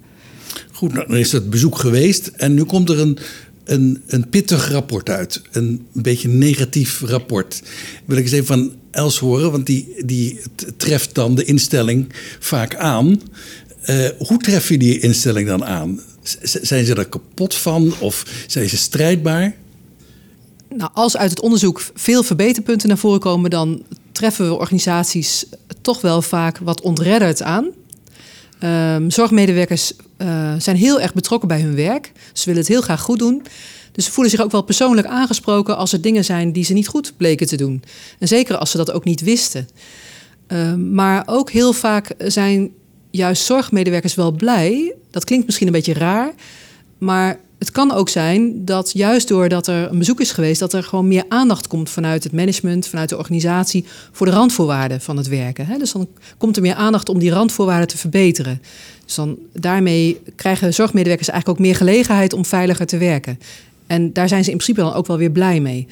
Goed, 0.71 0.93
nou, 0.93 1.07
dan 1.07 1.17
is 1.17 1.29
dat 1.29 1.49
bezoek 1.49 1.77
geweest 1.77 2.27
en 2.27 2.53
nu 2.53 2.63
komt 2.63 2.89
er 2.89 2.99
een, 2.99 3.17
een, 3.63 4.01
een 4.07 4.29
pittig 4.29 4.71
rapport 4.71 5.09
uit. 5.09 5.41
Een, 5.51 5.85
beetje 5.93 6.27
negatief 6.27 7.01
rapport. 7.01 7.61
Wil 8.05 8.17
ik 8.17 8.23
eens 8.23 8.31
even 8.31 8.45
van 8.45 8.73
Els 8.91 9.19
horen, 9.19 9.51
want 9.51 9.65
die, 9.65 10.05
die 10.05 10.39
treft 10.77 11.15
dan 11.15 11.35
de 11.35 11.43
instelling 11.43 12.13
vaak 12.39 12.75
aan. 12.75 13.21
Eh, 13.81 14.09
hoe 14.17 14.37
tref 14.37 14.69
je 14.69 14.77
die 14.77 14.99
instelling 14.99 15.47
dan 15.47 15.65
aan? 15.65 15.99
Zijn 16.43 16.85
ze 16.85 16.95
er 16.95 17.09
kapot 17.09 17.55
van 17.55 17.93
of 17.99 18.45
zijn 18.47 18.69
ze 18.69 18.77
strijdbaar? 18.77 19.55
Nou, 20.75 20.91
als 20.93 21.17
uit 21.17 21.29
het 21.29 21.41
onderzoek 21.41 21.81
veel 21.93 22.23
verbeterpunten 22.23 22.87
naar 22.87 22.97
voren 22.97 23.19
komen, 23.19 23.49
dan 23.49 23.83
treffen 24.11 24.47
we 24.47 24.53
organisaties 24.53 25.45
toch 25.81 26.01
wel 26.01 26.21
vaak 26.21 26.57
wat 26.57 26.81
ontredderd 26.81 27.41
aan. 27.41 27.69
Ehm, 28.59 29.09
zorgmedewerkers 29.09 29.93
eh, 30.17 30.53
zijn 30.57 30.75
heel 30.75 31.01
erg 31.01 31.13
betrokken 31.13 31.47
bij 31.47 31.61
hun 31.61 31.75
werk. 31.75 32.11
Ze 32.33 32.45
willen 32.45 32.61
het 32.61 32.69
heel 32.69 32.81
graag 32.81 33.01
goed 33.01 33.19
doen. 33.19 33.43
Dus 33.91 34.05
ze 34.05 34.11
voelen 34.11 34.31
zich 34.31 34.41
ook 34.41 34.51
wel 34.51 34.61
persoonlijk 34.61 35.07
aangesproken 35.07 35.77
als 35.77 35.93
er 35.93 36.01
dingen 36.01 36.25
zijn 36.25 36.51
die 36.51 36.63
ze 36.63 36.73
niet 36.73 36.87
goed 36.87 37.13
bleken 37.17 37.47
te 37.47 37.57
doen. 37.57 37.83
En 38.19 38.27
zeker 38.27 38.57
als 38.57 38.71
ze 38.71 38.77
dat 38.77 38.91
ook 38.91 39.03
niet 39.03 39.21
wisten. 39.21 39.67
Ehm, 40.47 40.93
maar 40.93 41.23
ook 41.25 41.51
heel 41.51 41.73
vaak 41.73 42.13
zijn 42.17 42.71
juist 43.11 43.43
zorgmedewerkers 43.43 44.15
wel 44.15 44.31
blij. 44.31 44.95
Dat 45.11 45.23
klinkt 45.23 45.45
misschien 45.45 45.67
een 45.67 45.73
beetje 45.73 45.93
raar, 45.93 46.33
maar 46.97 47.39
het 47.61 47.71
kan 47.71 47.91
ook 47.91 48.09
zijn 48.09 48.65
dat 48.65 48.91
juist 48.93 49.27
doordat 49.27 49.67
er 49.67 49.91
een 49.91 49.97
bezoek 49.97 50.21
is 50.21 50.31
geweest, 50.31 50.59
dat 50.59 50.73
er 50.73 50.83
gewoon 50.83 51.07
meer 51.07 51.23
aandacht 51.27 51.67
komt 51.67 51.89
vanuit 51.89 52.23
het 52.23 52.33
management, 52.33 52.87
vanuit 52.87 53.09
de 53.09 53.17
organisatie 53.17 53.85
voor 54.11 54.25
de 54.25 54.31
randvoorwaarden 54.31 55.01
van 55.01 55.17
het 55.17 55.27
werken. 55.27 55.79
Dus 55.79 55.91
dan 55.91 56.07
komt 56.37 56.55
er 56.55 56.61
meer 56.61 56.73
aandacht 56.73 57.09
om 57.09 57.19
die 57.19 57.31
randvoorwaarden 57.31 57.87
te 57.87 57.97
verbeteren. 57.97 58.61
Dus 59.05 59.15
dan 59.15 59.37
daarmee 59.53 60.21
krijgen 60.35 60.73
zorgmedewerkers 60.73 61.29
eigenlijk 61.29 61.59
ook 61.59 61.65
meer 61.65 61.75
gelegenheid 61.75 62.33
om 62.33 62.45
veiliger 62.45 62.85
te 62.85 62.97
werken. 62.97 63.39
En 63.87 64.13
daar 64.13 64.27
zijn 64.27 64.43
ze 64.43 64.51
in 64.51 64.57
principe 64.57 64.81
dan 64.81 64.93
ook 64.93 65.07
wel 65.07 65.17
weer 65.17 65.31
blij 65.31 65.59
mee. 65.59 65.87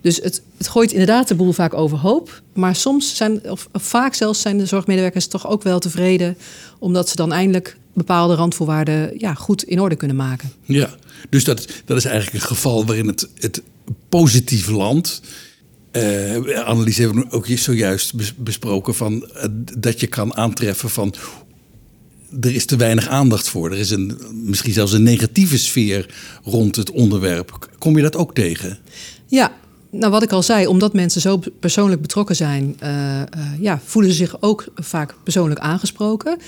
Dus 0.00 0.16
het, 0.16 0.42
het 0.56 0.68
gooit 0.68 0.92
inderdaad 0.92 1.28
de 1.28 1.34
boel 1.34 1.52
vaak 1.52 1.74
overhoop. 1.74 2.42
Maar 2.52 2.76
soms 2.76 3.16
zijn, 3.16 3.50
of 3.50 3.68
vaak 3.72 4.14
zelfs 4.14 4.40
zijn 4.40 4.58
de 4.58 4.66
zorgmedewerkers 4.66 5.26
toch 5.26 5.48
ook 5.48 5.62
wel 5.62 5.78
tevreden, 5.78 6.36
omdat 6.78 7.08
ze 7.08 7.16
dan 7.16 7.32
eindelijk 7.32 7.76
bepaalde 7.92 8.34
randvoorwaarden 8.34 9.18
ja, 9.18 9.34
goed 9.34 9.62
in 9.62 9.80
orde 9.80 9.96
kunnen 9.96 10.16
maken. 10.16 10.52
Ja, 10.62 10.90
dus 11.30 11.44
dat, 11.44 11.66
dat 11.84 11.96
is 11.96 12.04
eigenlijk 12.04 12.34
een 12.34 12.48
geval 12.48 12.86
waarin 12.86 13.06
het, 13.06 13.28
het 13.34 13.62
positief 14.08 14.68
land. 14.68 15.22
Uh, 15.92 16.64
Annelies 16.64 16.96
hebben 16.96 17.16
we 17.16 17.30
ook 17.30 17.46
zojuist 17.46 18.14
bes- 18.14 18.34
besproken 18.36 18.94
van 18.94 19.12
uh, 19.12 19.44
dat 19.78 20.00
je 20.00 20.06
kan 20.06 20.36
aantreffen 20.36 20.90
van 20.90 21.14
er 22.40 22.54
is 22.54 22.66
te 22.66 22.76
weinig 22.76 23.08
aandacht 23.08 23.48
voor. 23.48 23.70
Er 23.70 23.78
is 23.78 23.90
een, 23.90 24.18
misschien 24.32 24.72
zelfs 24.72 24.92
een 24.92 25.02
negatieve 25.02 25.58
sfeer 25.58 26.14
rond 26.44 26.76
het 26.76 26.90
onderwerp. 26.90 27.68
Kom 27.78 27.96
je 27.96 28.02
dat 28.02 28.16
ook 28.16 28.34
tegen? 28.34 28.78
Ja, 29.26 29.52
nou 29.90 30.12
wat 30.12 30.22
ik 30.22 30.32
al 30.32 30.42
zei, 30.42 30.66
omdat 30.66 30.92
mensen 30.92 31.20
zo 31.20 31.40
persoonlijk 31.60 32.00
betrokken 32.00 32.36
zijn, 32.36 32.76
uh, 32.82 32.88
uh, 32.88 33.24
ja, 33.60 33.80
voelen 33.84 34.10
ze 34.10 34.16
zich 34.16 34.42
ook 34.42 34.64
vaak 34.74 35.14
persoonlijk 35.22 35.60
aangesproken. 35.60 36.38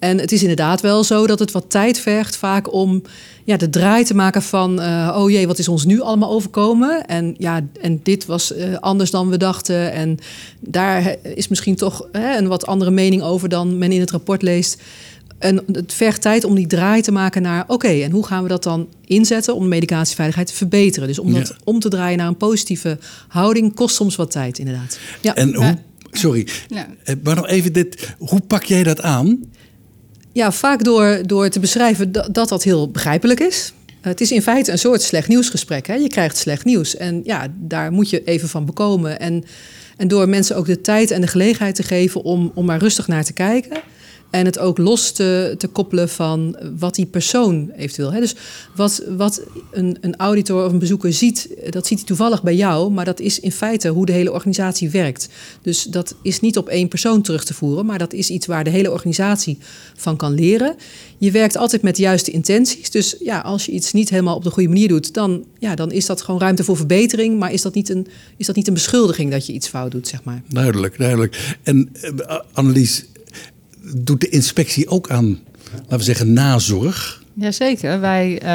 En 0.00 0.18
het 0.18 0.32
is 0.32 0.40
inderdaad 0.40 0.80
wel 0.80 1.04
zo 1.04 1.26
dat 1.26 1.38
het 1.38 1.52
wat 1.52 1.64
tijd 1.70 1.98
vergt 1.98 2.36
vaak 2.36 2.72
om 2.72 3.02
ja, 3.44 3.56
de 3.56 3.70
draai 3.70 4.04
te 4.04 4.14
maken 4.14 4.42
van... 4.42 4.80
Uh, 4.80 5.16
oh 5.16 5.30
jee, 5.30 5.46
wat 5.46 5.58
is 5.58 5.68
ons 5.68 5.84
nu 5.84 6.00
allemaal 6.00 6.30
overkomen? 6.30 7.06
En, 7.06 7.34
ja, 7.38 7.66
en 7.80 8.00
dit 8.02 8.26
was 8.26 8.56
uh, 8.56 8.76
anders 8.76 9.10
dan 9.10 9.28
we 9.28 9.36
dachten. 9.36 9.92
En 9.92 10.18
daar 10.60 11.16
is 11.22 11.48
misschien 11.48 11.76
toch 11.76 12.06
hè, 12.12 12.36
een 12.36 12.48
wat 12.48 12.66
andere 12.66 12.90
mening 12.90 13.22
over 13.22 13.48
dan 13.48 13.78
men 13.78 13.92
in 13.92 14.00
het 14.00 14.10
rapport 14.10 14.42
leest. 14.42 14.82
En 15.38 15.62
het 15.72 15.92
vergt 15.92 16.22
tijd 16.22 16.44
om 16.44 16.54
die 16.54 16.66
draai 16.66 17.02
te 17.02 17.12
maken 17.12 17.42
naar... 17.42 17.62
oké, 17.62 17.72
okay, 17.72 18.02
en 18.02 18.10
hoe 18.10 18.26
gaan 18.26 18.42
we 18.42 18.48
dat 18.48 18.62
dan 18.62 18.88
inzetten 19.04 19.54
om 19.54 19.62
de 19.62 19.68
medicatieveiligheid 19.68 20.48
te 20.48 20.54
verbeteren? 20.54 21.08
Dus 21.08 21.18
om 21.18 21.32
dat 21.32 21.48
ja. 21.48 21.54
om 21.64 21.80
te 21.80 21.88
draaien 21.88 22.18
naar 22.18 22.26
een 22.26 22.36
positieve 22.36 22.98
houding 23.28 23.74
kost 23.74 23.94
soms 23.94 24.16
wat 24.16 24.30
tijd, 24.30 24.58
inderdaad. 24.58 24.98
Ja. 25.20 25.34
En 25.34 25.54
hoe... 25.54 25.78
Sorry, 26.12 26.46
ja. 26.68 26.86
maar 27.22 27.34
nog 27.34 27.46
even 27.46 27.72
dit. 27.72 28.14
Hoe 28.18 28.40
pak 28.40 28.64
jij 28.64 28.82
dat 28.82 29.02
aan? 29.02 29.38
Ja, 30.32 30.52
vaak 30.52 30.84
door, 30.84 31.22
door 31.26 31.48
te 31.48 31.60
beschrijven 31.60 32.12
dat, 32.12 32.48
dat 32.48 32.62
heel 32.62 32.90
begrijpelijk 32.90 33.40
is. 33.40 33.72
Het 34.00 34.20
is 34.20 34.32
in 34.32 34.42
feite 34.42 34.72
een 34.72 34.78
soort 34.78 35.02
slecht 35.02 35.28
nieuwsgesprek. 35.28 35.86
Hè? 35.86 35.94
Je 35.94 36.08
krijgt 36.08 36.36
slecht 36.36 36.64
nieuws 36.64 36.96
en 36.96 37.20
ja, 37.24 37.46
daar 37.56 37.92
moet 37.92 38.10
je 38.10 38.24
even 38.24 38.48
van 38.48 38.64
bekomen. 38.64 39.20
En, 39.20 39.44
en 39.96 40.08
door 40.08 40.28
mensen 40.28 40.56
ook 40.56 40.66
de 40.66 40.80
tijd 40.80 41.10
en 41.10 41.20
de 41.20 41.26
gelegenheid 41.26 41.74
te 41.74 41.82
geven 41.82 42.22
om, 42.22 42.52
om 42.54 42.64
maar 42.64 42.78
rustig 42.78 43.08
naar 43.08 43.24
te 43.24 43.32
kijken. 43.32 43.80
En 44.30 44.44
het 44.44 44.58
ook 44.58 44.78
los 44.78 45.12
te, 45.12 45.54
te 45.58 45.66
koppelen 45.66 46.08
van 46.08 46.56
wat 46.78 46.94
die 46.94 47.06
persoon 47.06 47.70
eventueel. 47.76 48.10
Dus 48.10 48.34
wat, 48.76 49.02
wat 49.16 49.42
een, 49.70 49.96
een 50.00 50.16
auditor 50.16 50.64
of 50.64 50.72
een 50.72 50.78
bezoeker 50.78 51.12
ziet, 51.12 51.48
dat 51.70 51.86
ziet 51.86 51.98
hij 51.98 52.06
toevallig 52.06 52.42
bij 52.42 52.54
jou, 52.54 52.90
maar 52.90 53.04
dat 53.04 53.20
is 53.20 53.40
in 53.40 53.52
feite 53.52 53.88
hoe 53.88 54.06
de 54.06 54.12
hele 54.12 54.32
organisatie 54.32 54.90
werkt. 54.90 55.28
Dus 55.62 55.82
dat 55.82 56.14
is 56.22 56.40
niet 56.40 56.56
op 56.56 56.68
één 56.68 56.88
persoon 56.88 57.22
terug 57.22 57.44
te 57.44 57.54
voeren, 57.54 57.86
maar 57.86 57.98
dat 57.98 58.12
is 58.12 58.30
iets 58.30 58.46
waar 58.46 58.64
de 58.64 58.70
hele 58.70 58.90
organisatie 58.90 59.58
van 59.96 60.16
kan 60.16 60.34
leren. 60.34 60.76
Je 61.18 61.30
werkt 61.30 61.56
altijd 61.56 61.82
met 61.82 61.96
de 61.96 62.02
juiste 62.02 62.30
intenties. 62.30 62.90
Dus 62.90 63.16
ja, 63.20 63.40
als 63.40 63.66
je 63.66 63.72
iets 63.72 63.92
niet 63.92 64.10
helemaal 64.10 64.36
op 64.36 64.44
de 64.44 64.50
goede 64.50 64.68
manier 64.68 64.88
doet, 64.88 65.14
dan, 65.14 65.44
ja, 65.58 65.74
dan 65.74 65.92
is 65.92 66.06
dat 66.06 66.22
gewoon 66.22 66.40
ruimte 66.40 66.64
voor 66.64 66.76
verbetering. 66.76 67.38
Maar 67.38 67.52
is 67.52 67.62
dat, 67.62 67.74
niet 67.74 67.88
een, 67.88 68.06
is 68.36 68.46
dat 68.46 68.56
niet 68.56 68.68
een 68.68 68.74
beschuldiging 68.74 69.30
dat 69.30 69.46
je 69.46 69.52
iets 69.52 69.68
fout 69.68 69.90
doet, 69.90 70.08
zeg 70.08 70.24
maar? 70.24 70.42
Duidelijk, 70.48 70.98
duidelijk. 70.98 71.56
En 71.62 71.92
uh, 72.02 72.38
Annelies, 72.52 73.04
doet 73.82 74.20
de 74.20 74.28
inspectie 74.28 74.88
ook 74.88 75.10
aan, 75.10 75.38
laten 75.72 75.98
we 75.98 76.02
zeggen, 76.02 76.32
nazorg? 76.32 77.20
Jazeker. 77.40 78.00
Wij, 78.00 78.42
uh, 78.42 78.48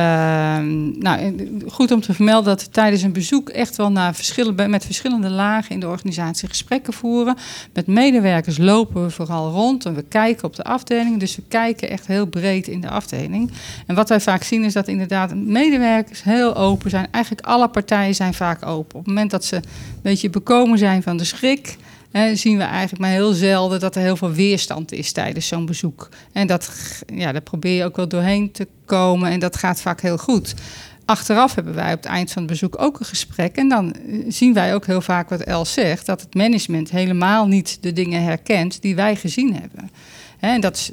nou, 1.00 1.50
goed 1.68 1.92
om 1.92 2.02
te 2.02 2.14
vermelden 2.14 2.46
dat 2.46 2.64
we 2.64 2.70
tijdens 2.70 3.02
een 3.02 3.14
bezoek 3.14 3.50
echt 3.50 3.76
wel 3.76 3.92
naar 3.92 4.16
met 4.68 4.86
verschillende 4.86 5.30
lagen 5.30 5.72
in 5.72 5.80
de 5.80 5.88
organisatie 5.88 6.48
gesprekken 6.48 6.94
voeren. 6.94 7.38
Met 7.74 7.88
medewerkers 7.88 8.58
lopen 8.58 9.04
we 9.04 9.10
vooral 9.10 9.52
rond 9.52 9.86
en 9.86 9.96
we 9.96 10.04
kijken 10.04 10.44
op 10.44 10.56
de 10.56 10.64
afdeling. 10.64 11.20
Dus 11.20 11.36
we 11.36 11.42
kijken 11.48 11.90
echt 11.90 12.08
heel 12.08 12.26
breed 12.26 12.68
in 12.68 12.82
de 12.82 12.90
afdeling. 12.90 13.52
En 13.88 13.96
wat 13.96 14.10
wij 14.10 14.22
vaak 14.22 14.44
zien 14.44 14.64
is 14.64 14.74
dat 14.74 14.88
inderdaad 14.88 15.36
medewerkers 15.36 16.24
heel 16.24 16.56
open 16.56 16.90
zijn. 16.90 17.08
Eigenlijk 17.12 17.48
alle 17.48 17.68
partijen 17.68 18.16
zijn 18.16 18.34
vaak 18.34 18.66
open. 18.66 19.00
Op 19.00 19.06
het 19.06 19.14
moment 19.14 19.32
dat 19.32 19.46
ze 19.46 19.56
een 19.56 19.64
beetje 20.02 20.30
bekomen 20.30 20.78
zijn 20.78 21.04
van 21.04 21.18
de 21.18 21.24
schrik. 21.24 21.78
Zien 22.34 22.58
we 22.58 22.64
eigenlijk 22.64 23.02
maar 23.02 23.12
heel 23.12 23.34
zelden 23.34 23.80
dat 23.80 23.96
er 23.96 24.02
heel 24.02 24.16
veel 24.18 24.32
weerstand 24.32 24.92
is 24.92 25.12
tijdens 25.12 25.48
zo'n 25.48 25.66
bezoek. 25.66 26.10
En 26.32 26.48
dat, 26.48 26.70
ja, 27.14 27.32
daar 27.32 27.42
probeer 27.42 27.78
je 27.78 27.84
ook 27.84 27.96
wel 27.96 28.08
doorheen 28.08 28.52
te 28.52 28.68
komen 28.86 29.32
en 29.32 29.40
dat 29.40 29.58
gaat 29.58 29.82
vaak 29.82 30.02
heel 30.02 30.18
goed. 30.18 30.54
Achteraf 31.06 31.56
hebben 31.56 31.76
wij 31.76 31.94
op 31.94 32.04
het 32.04 32.06
eind 32.06 32.32
van 32.32 32.42
het 32.42 32.52
bezoek 32.52 32.82
ook 32.82 33.00
een 33.00 33.06
gesprek. 33.06 33.56
En 33.56 33.70
dan 33.70 33.96
zien 34.28 34.54
wij 34.54 34.74
ook 34.74 34.86
heel 34.86 35.02
vaak 35.02 35.30
wat 35.30 35.42
Els 35.42 35.74
zegt: 35.74 36.06
dat 36.06 36.22
het 36.22 36.34
management 36.34 36.90
helemaal 36.90 37.48
niet 37.48 37.78
de 37.82 37.94
dingen 37.94 38.24
herkent 38.24 38.82
die 38.82 38.96
wij 38.96 39.16
gezien 39.16 39.54
hebben. 39.54 39.90
En 40.54 40.62
dat 40.62 40.76
is 40.76 40.90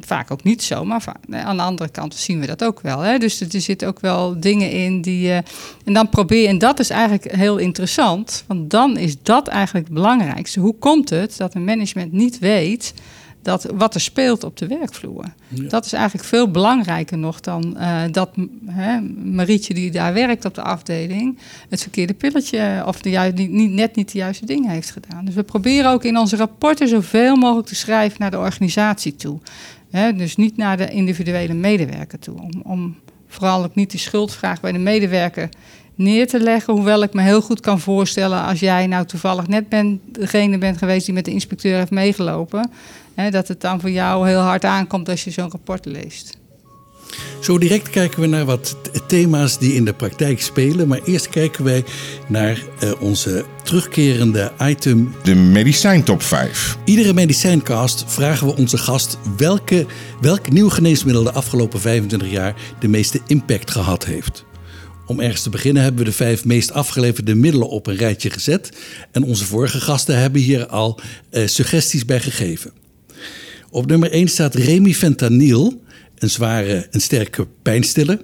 vaak 0.00 0.30
ook 0.30 0.42
niet 0.42 0.62
zo, 0.62 0.84
maar 0.84 1.04
aan 1.30 1.56
de 1.56 1.62
andere 1.62 1.90
kant 1.90 2.14
zien 2.14 2.40
we 2.40 2.46
dat 2.46 2.64
ook 2.64 2.80
wel. 2.80 3.00
Hè? 3.00 3.18
Dus 3.18 3.40
er 3.40 3.60
zitten 3.60 3.88
ook 3.88 4.00
wel 4.00 4.40
dingen 4.40 4.70
in 4.70 5.00
die. 5.00 5.28
Uh, 5.28 5.36
en 5.84 5.92
dan 5.92 6.08
probeer 6.08 6.42
je, 6.42 6.48
en 6.48 6.58
dat 6.58 6.78
is 6.78 6.90
eigenlijk 6.90 7.36
heel 7.36 7.56
interessant, 7.56 8.44
want 8.46 8.70
dan 8.70 8.96
is 8.96 9.22
dat 9.22 9.48
eigenlijk 9.48 9.86
het 9.86 9.94
belangrijkste. 9.94 10.60
Hoe 10.60 10.78
komt 10.78 11.10
het 11.10 11.36
dat 11.36 11.54
een 11.54 11.64
management 11.64 12.12
niet 12.12 12.38
weet 12.38 12.94
dat 13.44 13.68
wat 13.74 13.94
er 13.94 14.00
speelt 14.00 14.44
op 14.44 14.56
de 14.56 14.66
werkvloer? 14.66 15.24
Ja. 15.48 15.68
Dat 15.68 15.84
is 15.84 15.92
eigenlijk 15.92 16.28
veel 16.28 16.50
belangrijker 16.50 17.18
nog 17.18 17.40
dan 17.40 17.76
uh, 17.78 18.02
dat 18.10 18.30
hè, 18.66 19.00
Marietje, 19.24 19.74
die 19.74 19.90
daar 19.90 20.12
werkt 20.12 20.44
op 20.44 20.54
de 20.54 20.62
afdeling, 20.62 21.38
het 21.68 21.82
verkeerde 21.82 22.14
pilletje 22.14 22.82
of 22.86 23.00
de 23.00 23.10
juist, 23.10 23.34
niet, 23.34 23.50
niet, 23.50 23.70
net 23.70 23.96
niet 23.96 24.12
de 24.12 24.18
juiste 24.18 24.46
dingen 24.46 24.70
heeft 24.70 24.90
gedaan. 24.90 25.24
Dus 25.24 25.34
we 25.34 25.42
proberen 25.42 25.90
ook 25.90 26.04
in 26.04 26.18
onze 26.18 26.36
rapporten 26.36 26.88
zoveel 26.88 27.36
mogelijk 27.36 27.66
te 27.68 27.74
schrijven 27.74 28.20
naar 28.20 28.30
de 28.30 28.38
organisatie 28.38 29.16
toe. 29.16 29.38
He, 29.90 30.16
dus 30.16 30.36
niet 30.36 30.56
naar 30.56 30.76
de 30.76 30.90
individuele 30.90 31.54
medewerker 31.54 32.18
toe. 32.18 32.40
Om, 32.40 32.62
om 32.62 32.96
vooral 33.28 33.64
ook 33.64 33.74
niet 33.74 33.90
de 33.90 33.98
schuldvraag 33.98 34.60
bij 34.60 34.72
de 34.72 34.78
medewerker 34.78 35.48
neer 35.94 36.26
te 36.26 36.40
leggen. 36.40 36.74
Hoewel 36.74 37.02
ik 37.02 37.12
me 37.12 37.22
heel 37.22 37.40
goed 37.42 37.60
kan 37.60 37.80
voorstellen 37.80 38.44
als 38.44 38.60
jij 38.60 38.86
nou 38.86 39.06
toevallig 39.06 39.46
net 39.46 39.68
bent, 39.68 40.00
degene 40.06 40.58
bent 40.58 40.78
geweest 40.78 41.04
die 41.04 41.14
met 41.14 41.24
de 41.24 41.30
inspecteur 41.30 41.78
heeft 41.78 41.90
meegelopen. 41.90 42.70
Hè, 43.14 43.30
dat 43.30 43.48
het 43.48 43.60
dan 43.60 43.80
voor 43.80 43.90
jou 43.90 44.28
heel 44.28 44.40
hard 44.40 44.64
aankomt 44.64 45.08
als 45.08 45.24
je 45.24 45.30
zo'n 45.30 45.50
rapport 45.50 45.84
leest. 45.84 46.38
Zo 47.40 47.58
direct 47.58 47.90
kijken 47.90 48.20
we 48.20 48.26
naar 48.26 48.44
wat 48.44 48.76
thema's 49.06 49.58
die 49.58 49.74
in 49.74 49.84
de 49.84 49.92
praktijk 49.92 50.42
spelen. 50.42 50.88
Maar 50.88 51.00
eerst 51.04 51.28
kijken 51.28 51.64
wij 51.64 51.84
naar 52.28 52.62
uh, 52.82 52.92
onze 53.00 53.44
terugkerende 53.62 54.52
item. 54.62 55.14
De 55.22 55.34
medicijntop 55.34 56.22
5. 56.22 56.76
Iedere 56.84 57.12
medicijncast 57.12 58.04
vragen 58.06 58.46
we 58.46 58.56
onze 58.56 58.78
gast 58.78 59.18
welke, 59.36 59.86
welk 60.20 60.50
nieuw 60.50 60.68
geneesmiddel 60.68 61.22
de 61.22 61.32
afgelopen 61.32 61.80
25 61.80 62.30
jaar 62.30 62.54
de 62.80 62.88
meeste 62.88 63.20
impact 63.26 63.70
gehad 63.70 64.04
heeft. 64.04 64.44
Om 65.06 65.20
ergens 65.20 65.42
te 65.42 65.50
beginnen 65.50 65.82
hebben 65.82 66.04
we 66.04 66.10
de 66.10 66.16
vijf 66.16 66.44
meest 66.44 66.72
afgeleverde 66.72 67.34
middelen 67.34 67.68
op 67.68 67.86
een 67.86 67.96
rijtje 67.96 68.30
gezet. 68.30 68.70
En 69.12 69.22
onze 69.22 69.44
vorige 69.44 69.80
gasten 69.80 70.18
hebben 70.18 70.40
hier 70.40 70.66
al 70.66 71.00
uh, 71.30 71.46
suggesties 71.46 72.04
bij 72.04 72.20
gegeven. 72.20 72.83
Op 73.74 73.86
nummer 73.86 74.10
1 74.10 74.28
staat 74.28 74.54
remifentanil, 74.54 75.82
een 76.18 76.30
zware 76.30 76.86
en 76.90 77.00
sterke 77.00 77.46
pijnstiller. 77.62 78.20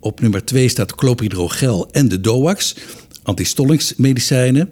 Op 0.00 0.20
nummer 0.20 0.44
2 0.44 0.68
staat 0.68 0.94
clopidogrel 0.94 1.90
en 1.90 2.08
de 2.08 2.20
DOAX, 2.20 2.76
antistollingsmedicijnen. 3.22 4.70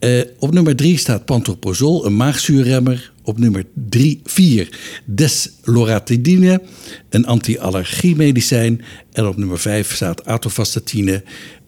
Uh, 0.00 0.22
op 0.38 0.52
nummer 0.52 0.76
3 0.76 0.96
staat 0.96 1.24
pantoprazol, 1.24 2.06
een 2.06 2.16
maagzuurremmer. 2.16 3.12
Op 3.22 3.38
nummer 3.38 3.64
3, 3.88 4.20
4 4.24 4.78
desloratadine, 5.04 6.62
een 7.08 7.26
anti-allergiemedicijn. 7.26 8.84
En 9.12 9.26
op 9.26 9.36
nummer 9.36 9.58
5 9.58 9.94
staat 9.94 10.24
atovastatine, 10.24 11.22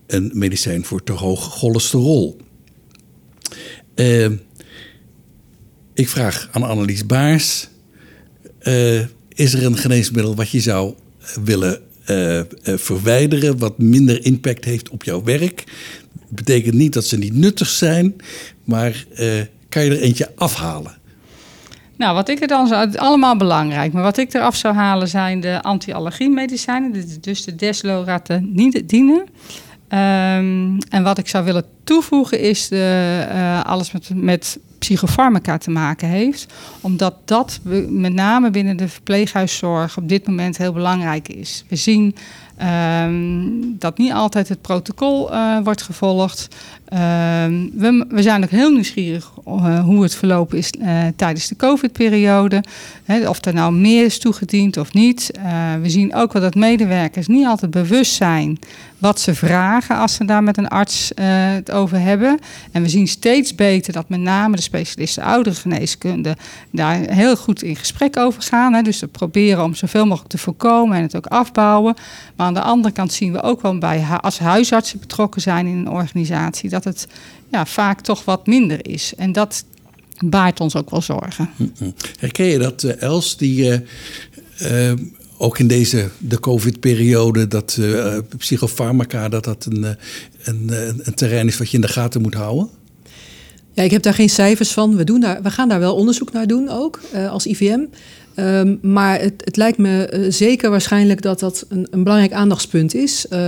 een 0.07 0.31
medicijn 0.35 0.85
voor 0.85 1.03
te 1.03 1.13
hoog 1.13 1.59
cholesterol. 1.59 2.37
Uh, 3.95 4.27
ik 5.95 6.09
vraag 6.09 6.49
aan 6.53 6.63
Annelies 6.63 7.07
Baars: 7.07 7.69
uh, 8.63 9.01
is 9.29 9.55
er 9.55 9.65
een 9.65 9.77
geneesmiddel 9.77 10.35
wat 10.35 10.51
je 10.51 10.61
zou 10.61 10.95
willen 11.45 11.81
uh, 12.11 12.37
uh, 12.37 12.45
verwijderen, 12.65 13.59
wat 13.59 13.79
minder 13.79 14.25
impact 14.25 14.65
heeft 14.65 14.89
op 14.89 15.05
jouw 15.05 15.23
werk? 15.23 15.65
Dat 16.13 16.45
betekent 16.45 16.75
niet 16.75 16.93
dat 16.93 17.05
ze 17.05 17.19
niet 17.19 17.35
nuttig 17.35 17.69
zijn, 17.69 18.17
maar 18.65 19.07
kan 19.69 19.85
je 19.85 19.91
er 19.91 20.01
eentje 20.01 20.33
afhalen? 20.37 20.99
Nou, 21.97 22.15
wat 22.15 22.29
ik 22.29 22.41
er 22.41 22.49
dan 22.49 22.67
zou, 22.67 22.97
allemaal 22.97 23.37
belangrijk, 23.37 23.93
maar 23.93 24.03
wat 24.03 24.17
ik 24.17 24.35
eraf 24.35 24.57
zou 24.57 24.75
halen 24.75 25.09
zijn 25.09 25.41
de 25.41 25.63
anti-allergiemedicijnen, 25.63 27.05
dus 27.21 27.45
de 27.45 27.55
desloratadine. 27.57 29.25
Um, 29.89 30.79
en 30.79 31.03
wat 31.03 31.19
ik 31.19 31.29
zou 31.29 31.45
willen 31.45 31.65
toevoegen 31.85 32.41
is 32.41 32.69
de, 32.69 33.63
alles 33.65 33.93
met, 33.93 34.11
met 34.15 34.59
psychofarmaca 34.85 35.59
te 35.59 35.71
maken 35.71 36.09
heeft. 36.09 36.53
Omdat 36.81 37.15
dat 37.25 37.61
met 37.89 38.13
name 38.13 38.51
binnen 38.51 38.77
de 38.77 38.89
verpleeghuiszorg 38.89 39.97
op 39.97 40.09
dit 40.09 40.27
moment 40.27 40.57
heel 40.57 40.73
belangrijk 40.73 41.29
is. 41.29 41.65
We 41.69 41.77
zien 41.77 42.15
um, 43.07 43.79
dat 43.79 43.99
niet 43.99 44.13
altijd 44.13 44.49
het 44.49 44.61
protocol 44.61 45.33
uh, 45.33 45.59
wordt 45.63 45.83
gevolgd. 45.83 46.49
Um, 46.93 47.71
we, 48.09 48.23
zijn 48.23 48.45
ook 48.45 48.51
heel 48.51 48.71
nieuwsgierig 48.71 49.33
uh, 49.49 49.85
hoe 49.85 50.03
het 50.03 50.15
verlopen 50.15 50.59
is 50.59 50.71
uh, 50.81 51.03
tijdens 51.17 51.49
de 51.49 51.57
COVID-periode. 51.57 52.65
Of 53.27 53.45
er 53.45 53.55
nou 53.55 53.73
meer 53.73 54.05
is 54.05 54.19
toegediend 54.19 54.77
of 54.77 54.93
niet. 54.93 55.31
we 55.81 55.91
zien 55.91 56.15
ook 56.15 56.33
wel 56.33 56.43
dat 56.43 56.55
medewerkers 56.55 57.27
niet 57.27 57.47
altijd 57.47 57.71
bewust 57.71 58.15
zijn 58.15 58.59
wat 59.05 59.21
ze 59.21 59.35
vragen 59.35 59.99
als 59.99 60.15
ze 60.15 60.25
daar 60.25 60.43
met 60.43 60.57
een 60.57 60.69
arts 60.69 61.11
het 61.15 61.71
over 61.71 62.01
hebben. 62.01 62.39
En 62.73 62.83
we 62.83 62.89
zien 62.89 63.09
steeds 63.09 63.55
beter 63.55 63.93
dat 63.93 64.09
met 64.09 64.21
name 64.21 64.57
de 64.57 64.63
specialisten 64.63 65.23
ouderengeneeskunde 65.23 66.37
daar 66.71 66.97
heel 66.97 67.37
goed 67.37 67.63
in 67.63 67.77
gesprek 67.77 68.17
over 68.17 68.43
gaan. 68.43 68.73
Hè. 68.73 68.83
Dus 68.83 69.01
we 69.01 69.07
proberen 69.07 69.65
om 69.65 69.75
zoveel 69.75 70.07
mogelijk 70.07 70.31
te 70.31 70.39
voorkomen 70.39 70.97
en 70.97 71.03
het 71.03 71.17
ook 71.17 71.27
afbouwen. 71.27 71.95
Maar 72.37 72.47
aan 72.47 72.55
de 72.55 72.61
andere 72.61 72.95
kant 72.95 73.13
zien 73.13 73.33
we 73.33 73.43
ook 73.43 73.63
wel 73.63 73.79
bij 73.79 74.05
als 74.21 74.39
huisartsen 74.39 74.99
betrokken 74.99 75.41
zijn 75.41 75.67
in 75.67 75.77
een 75.77 75.91
organisatie 75.91 76.71
dat 76.71 76.85
het 76.85 77.07
ja, 77.51 77.67
vaak 77.67 78.01
toch 78.01 78.25
wat 78.25 78.47
minder 78.47 78.89
is. 78.89 79.13
En 79.17 79.33
dat 79.33 79.65
baart 80.19 80.61
ons 80.61 80.77
ook 80.77 80.91
wel 80.91 81.03
zorgen. 81.03 81.51
Herken 82.19 82.47
je 82.47 82.59
dat, 82.59 82.83
uh, 82.83 83.03
Els, 83.03 83.37
die 83.37 83.83
uh, 84.61 84.93
ook 85.39 85.59
in 85.59 85.67
deze 85.67 86.09
de 86.19 86.41
COVID-periode, 86.41 87.49
dat 87.49 87.79
psychofarmaca, 88.37 89.29
dat 89.29 89.45
dat 89.45 89.67
een, 89.71 89.97
een, 90.45 90.71
een 91.03 91.15
terrein 91.15 91.47
is 91.47 91.59
wat 91.59 91.71
je 91.71 91.77
in 91.77 91.83
de 91.83 91.89
gaten 91.89 92.23
moet 92.23 92.35
houden? 92.35 92.69
Ja, 93.73 93.83
ik 93.83 93.91
heb 93.91 94.03
daar 94.03 94.15
geen 94.15 94.31
cijfers 94.31 94.73
van. 94.73 94.97
We, 94.97 95.05
doen 95.05 95.21
daar, 95.21 95.43
we 95.43 95.51
gaan 95.51 95.69
daar 95.69 95.81
wel 95.81 95.95
onderzoek 95.95 96.33
naar 96.33 96.47
doen 96.47 96.69
ook 96.69 97.01
als 97.29 97.47
IVM. 97.47 97.81
Um, 98.37 98.79
maar 98.83 99.21
het, 99.21 99.43
het, 99.45 99.57
lijkt 99.57 99.79
me 99.79 100.13
uh, 100.13 100.33
zeker 100.33 100.71
waarschijnlijk 100.71 101.23
dat 101.23 101.41
dat 101.41 101.67
een, 101.69 101.87
een 101.91 102.03
belangrijk 102.03 102.33
aandachtspunt 102.33 102.95
is. 102.95 103.27
Uh, 103.31 103.39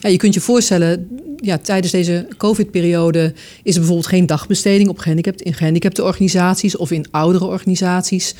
ja, 0.00 0.08
je 0.08 0.16
kunt 0.16 0.34
je 0.34 0.40
voorstellen, 0.40 1.08
ja, 1.36 1.58
tijdens 1.58 1.92
deze 1.92 2.26
COVID-periode 2.36 3.32
is 3.62 3.72
er 3.72 3.78
bijvoorbeeld 3.78 4.08
geen 4.08 4.26
dagbesteding 4.26 4.88
op 4.88 5.04
in 5.36 5.54
gehandicapte 5.54 6.04
organisaties 6.04 6.76
of 6.76 6.90
in 6.90 7.06
oudere 7.10 7.44
organisaties. 7.44 8.34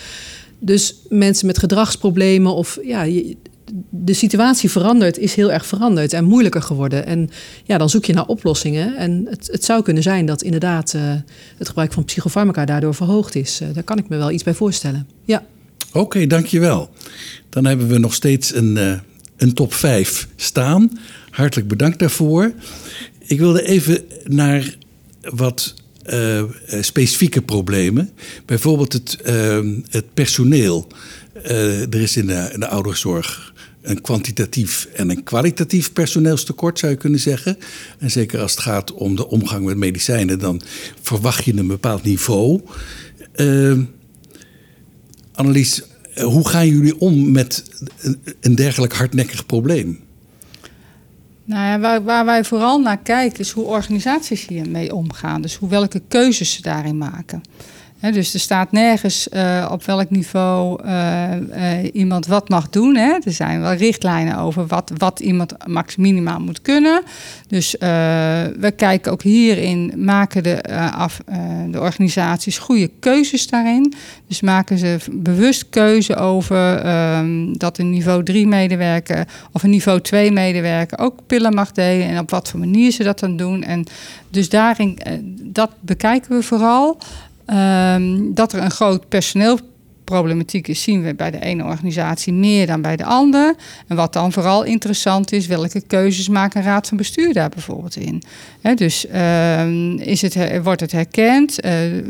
Dus 0.65 0.95
mensen 1.09 1.47
met 1.47 1.59
gedragsproblemen 1.59 2.55
of 2.55 2.79
ja, 2.83 3.07
de 3.91 4.13
situatie 4.13 4.71
verandert, 4.71 5.19
is 5.19 5.35
heel 5.35 5.53
erg 5.53 5.67
veranderd 5.67 6.13
en 6.13 6.25
moeilijker 6.25 6.63
geworden. 6.63 7.07
En 7.07 7.31
ja, 7.65 7.79
dan 7.79 7.91
zoek 7.91 8.05
je 8.05 8.13
naar 8.13 8.27
oplossingen. 8.27 8.97
En 8.97 9.27
het, 9.31 9.49
het 9.53 9.65
zou 9.65 9.83
kunnen 9.83 10.03
zijn 10.03 10.27
dat 10.27 10.43
inderdaad 10.43 10.95
uh, 10.97 11.03
het 11.57 11.69
gebruik 11.69 11.93
van 11.93 12.05
psychofarmaca 12.05 12.65
daardoor 12.65 12.95
verhoogd 12.95 13.35
is. 13.35 13.61
daar 13.73 13.83
kan 13.83 13.99
ik 13.99 14.09
me 14.09 14.17
wel 14.17 14.31
iets 14.31 14.43
bij 14.43 14.55
voorstellen. 14.55 15.09
Ja. 15.25 15.45
Oké, 15.93 16.27
dankjewel. 16.27 16.91
Dan 17.49 17.65
hebben 17.65 17.89
we 17.89 17.99
nog 17.99 18.15
steeds 18.15 18.55
een, 18.55 18.77
uh, 18.77 18.99
een 19.37 19.55
top 19.55 19.75
5 19.75 20.29
staan. 20.37 20.99
Hartelijk 21.31 21.69
bedankt 21.69 21.99
daarvoor. 21.99 22.53
Ik 23.19 23.39
wilde 23.39 23.63
even 23.63 24.05
naar 24.25 24.77
wat 25.21 25.75
uh, 26.07 26.43
specifieke 26.81 27.43
problemen. 27.43 28.11
Bijvoorbeeld 28.47 28.93
het, 28.93 29.19
uh, 29.27 29.59
het 29.91 30.15
personeel. 30.15 30.87
er 31.43 32.01
is 32.01 32.17
in 32.17 32.27
de, 32.27 32.51
in 32.53 32.61
de 32.61 32.69
ouderenzorg 32.69 33.53
een 33.83 34.01
kwantitatief 34.01 34.89
en 34.95 35.11
een 35.11 35.23
kwalitatief 35.23 35.93
personeelstekort, 35.93 36.79
zou 36.79 36.93
je 36.93 36.99
kunnen 36.99 37.21
zeggen. 37.21 37.59
En 37.99 38.11
zeker 38.11 38.41
als 38.41 38.51
het 38.51 38.61
gaat 38.61 38.93
om 38.93 39.17
de 39.17 39.29
omgang 39.29 39.65
met 39.65 39.77
medicijnen, 39.77 40.39
dan 40.39 40.61
verwacht 41.03 41.45
je 41.45 41.57
een 41.57 41.67
bepaald 41.67 42.03
niveau. 42.03 42.61
Uh, 43.37 43.79
Annelies, 45.33 45.83
eh, 46.15 46.25
hoe 46.25 46.49
gaan 46.49 46.69
jullie 46.69 46.99
om 46.99 47.31
met 47.31 47.65
een 48.41 48.55
dergelijk 48.55 48.93
hardnekkig 48.93 49.47
probleem? 49.47 50.01
Nou 51.45 51.67
ja, 51.67 51.79
waar, 51.79 52.03
waar, 52.03 52.25
wij 52.25 52.45
vooral 52.45 52.81
naar 52.81 52.99
kijken 52.99 53.39
is 53.39 53.51
hoe 53.51 53.65
organisaties 53.65 54.47
hiermee 54.47 54.95
omgaan. 54.95 55.43
Dus 55.43 55.57
hoe 55.57 55.69
welke 55.69 56.03
keuzes 56.09 56.53
ze 56.53 56.63
daarin 56.63 56.99
maken 56.99 57.43
dus 58.11 58.35
er 58.35 58.41
staat 58.41 58.73
nergens 58.73 59.29
uh, 59.33 59.69
op 59.71 59.85
welk 59.85 60.11
niveau 60.11 60.85
uh, 60.85 61.31
uh, 61.37 61.95
iemand 61.95 62.27
wat 62.27 62.49
mag 62.49 62.69
doen. 62.69 62.97
Hè. 62.97 63.19
Er 63.25 63.33
zijn 63.33 63.61
wel 63.61 63.73
richtlijnen 63.73 64.39
over 64.39 64.67
wat, 64.67 64.93
wat 64.97 65.21
iemand 65.21 65.55
max 65.67 65.97
minimaal 65.97 66.41
moet 66.41 66.63
kunnen. 66.63 67.03
Dus 67.47 67.77
we 67.79 68.73
kijken 68.77 69.13
ook 69.13 69.23
hierin, 69.23 69.93
maken 69.97 70.43
de, 70.43 70.63
af, 70.93 71.21
de 71.71 71.81
organisaties 71.81 72.59
goede 72.59 72.91
keuzes 73.01 73.47
daarin. 73.47 73.95
Dus 74.29 74.41
maken 74.41 74.79
ze 74.79 74.99
bewust 75.13 75.69
keuze 75.69 76.17
over 76.17 76.79
ehm, 76.79 77.53
dat 77.53 77.79
een 77.79 77.91
niveau 77.91 78.23
3 78.25 78.47
medewerker 78.47 79.27
of 79.53 79.63
een 79.63 79.71
niveau 79.71 80.01
2 80.01 80.33
medewerker 80.33 80.99
ook 80.99 81.19
pillen 81.27 81.55
mag 81.55 81.73
delen. 81.73 82.09
En 82.09 82.19
op 82.19 82.31
wat 82.31 82.49
voor 82.49 82.61
manier 82.61 82.91
ze 82.91 83.03
dat 83.03 83.19
dan 83.19 83.37
doen. 83.37 83.63
En 83.63 83.85
dus 84.29 84.49
daarin, 84.49 84.99
dat 85.43 85.71
bekijken 85.81 86.37
we 86.37 86.43
vooral. 86.43 86.99
Um, 87.47 88.35
dat 88.35 88.53
er 88.53 88.63
een 88.63 88.71
groot 88.71 89.09
personeelproblematiek 89.09 90.69
is, 90.69 90.83
zien 90.83 91.03
we 91.03 91.15
bij 91.15 91.31
de 91.31 91.41
ene 91.41 91.65
organisatie 91.65 92.33
meer 92.33 92.67
dan 92.67 92.83
bij 92.83 92.97
de 92.97 93.05
andere. 93.05 93.57
En 93.87 93.97
wat 93.97 94.13
dan 94.13 94.33
vooral 94.33 94.63
interessant 94.63 95.33
is, 95.33 95.47
welke 95.47 95.81
keuzes 95.87 96.29
maakt 96.29 96.55
een 96.55 96.63
raad 96.63 96.89
van 96.89 96.97
bestuur 96.97 97.33
daar 97.33 97.49
bijvoorbeeld 97.49 97.97
in? 97.97 98.23
Dus 98.75 99.07
um, 99.15 99.99
is 99.99 100.23
het, 100.23 100.63
wordt 100.63 100.81
het 100.81 100.93
herkend? 100.93 101.59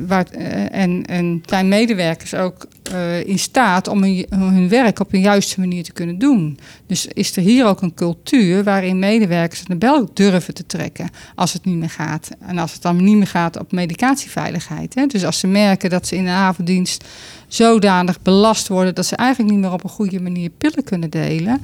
Waar, 0.06 0.26
uh, 0.38 0.74
en, 0.74 1.04
en 1.06 1.42
zijn 1.46 1.68
medewerkers 1.68 2.34
ook 2.34 2.66
eh, 2.82 3.26
in 3.26 3.38
staat 3.38 3.88
om 3.88 4.02
hun, 4.28 4.68
werk 4.68 5.00
op 5.00 5.12
een 5.12 5.20
juiste 5.20 5.60
manier 5.60 5.82
te 5.82 5.92
kunnen 5.92 6.18
doen. 6.18 6.58
Dus 6.86 7.06
is 7.06 7.36
er 7.36 7.42
hier 7.42 7.66
ook 7.66 7.82
een 7.82 7.94
cultuur 7.94 8.64
waarin 8.64 8.98
medewerkers 8.98 9.64
de 9.64 9.76
bel 9.76 10.10
durven 10.14 10.54
te 10.54 10.66
trekken 10.66 11.10
als 11.34 11.52
het 11.52 11.64
niet 11.64 11.76
meer 11.76 11.90
gaat. 11.90 12.28
En 12.40 12.58
als 12.58 12.72
het 12.72 12.82
dan 12.82 13.04
niet 13.04 13.16
meer 13.16 13.26
gaat 13.26 13.58
op 13.58 13.72
medicatieveiligheid. 13.72 14.94
Hè? 14.94 15.06
Dus 15.06 15.24
als 15.24 15.38
ze 15.38 15.46
merken 15.46 15.90
dat 15.90 16.06
ze 16.06 16.16
in 16.16 16.24
de 16.24 16.30
avonddienst 16.30 17.04
zodanig 17.48 18.22
belast 18.22 18.68
worden 18.68 18.94
dat 18.94 19.06
ze 19.06 19.16
eigenlijk 19.16 19.50
niet 19.50 19.60
meer 19.60 19.72
op 19.72 19.84
een 19.84 19.90
goede 19.90 20.20
manier 20.20 20.50
pillen 20.50 20.84
kunnen 20.84 21.10
delen 21.10 21.62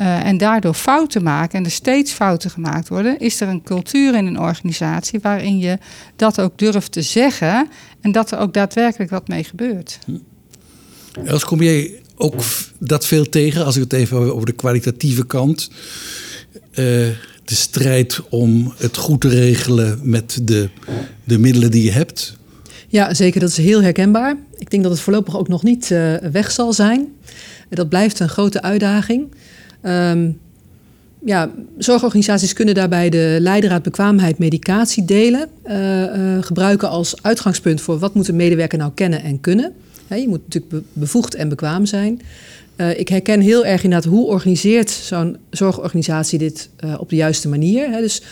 uh, 0.00 0.26
en 0.26 0.38
daardoor 0.38 0.74
fouten 0.74 1.22
maken 1.22 1.58
en 1.58 1.64
er 1.64 1.70
steeds 1.70 2.12
fouten 2.12 2.50
gemaakt 2.50 2.88
worden, 2.88 3.18
is 3.18 3.40
er 3.40 3.48
een 3.48 3.62
cultuur 3.62 4.14
in 4.14 4.26
een 4.26 4.40
organisatie 4.40 5.20
waarin 5.22 5.58
je 5.58 5.78
dat 6.16 6.40
ook 6.40 6.58
durft 6.58 6.92
te 6.92 7.02
zeggen 7.02 7.68
en 8.00 8.12
dat 8.12 8.30
er 8.30 8.38
ook 8.38 8.54
daadwerkelijk 8.54 9.10
wat 9.10 9.28
mee 9.28 9.44
gebeurt. 9.44 9.98
Els, 11.24 11.44
kom 11.44 11.62
jij 11.62 12.00
ook 12.16 12.42
dat 12.78 13.06
veel 13.06 13.28
tegen 13.28 13.64
als 13.64 13.76
ik 13.76 13.82
het 13.82 13.92
even 13.92 14.34
over 14.34 14.46
de 14.46 14.52
kwalitatieve 14.52 15.26
kant? 15.26 15.70
Uh, 16.70 16.76
de 17.44 17.54
strijd 17.54 18.20
om 18.28 18.74
het 18.76 18.96
goed 18.96 19.20
te 19.20 19.28
regelen 19.28 19.98
met 20.02 20.38
de, 20.42 20.68
de 21.24 21.38
middelen 21.38 21.70
die 21.70 21.84
je 21.84 21.90
hebt? 21.90 22.36
Ja, 22.88 23.14
zeker. 23.14 23.40
Dat 23.40 23.48
is 23.48 23.56
heel 23.56 23.82
herkenbaar. 23.82 24.36
Ik 24.58 24.70
denk 24.70 24.82
dat 24.82 24.92
het 24.92 25.00
voorlopig 25.00 25.38
ook 25.38 25.48
nog 25.48 25.62
niet 25.62 25.90
uh, 25.90 26.14
weg 26.14 26.50
zal 26.50 26.72
zijn. 26.72 27.08
Dat 27.68 27.88
blijft 27.88 28.20
een 28.20 28.28
grote 28.28 28.62
uitdaging. 28.62 29.34
Um, 29.82 30.38
ja, 31.24 31.50
zorgorganisaties 31.78 32.52
kunnen 32.52 32.74
daarbij 32.74 33.10
de 33.10 33.36
leidraad 33.40 33.82
bekwaamheid 33.82 34.38
medicatie 34.38 35.04
delen. 35.04 35.48
Uh, 35.66 36.42
gebruiken 36.42 36.88
als 36.88 37.22
uitgangspunt 37.22 37.80
voor 37.80 37.98
wat 37.98 38.14
moet 38.14 38.28
een 38.28 38.36
medewerker 38.36 38.78
nou 38.78 38.90
kennen 38.94 39.22
en 39.22 39.40
kunnen. 39.40 39.72
Je 40.08 40.28
moet 40.28 40.42
natuurlijk 40.44 40.84
bevoegd 40.92 41.34
en 41.34 41.48
bekwaam 41.48 41.86
zijn. 41.86 42.20
Uh, 42.76 42.98
ik 42.98 43.08
herken 43.08 43.40
heel 43.40 43.64
erg 43.64 43.82
inderdaad 43.84 44.10
hoe 44.10 44.26
organiseert 44.26 44.90
zo'n 44.90 45.36
zorgorganisatie 45.50 46.38
dit 46.38 46.68
op 46.98 47.08
de 47.08 47.16
juiste 47.16 47.48
manier. 47.48 47.90
Hè. 47.90 48.00
Dus 48.00 48.22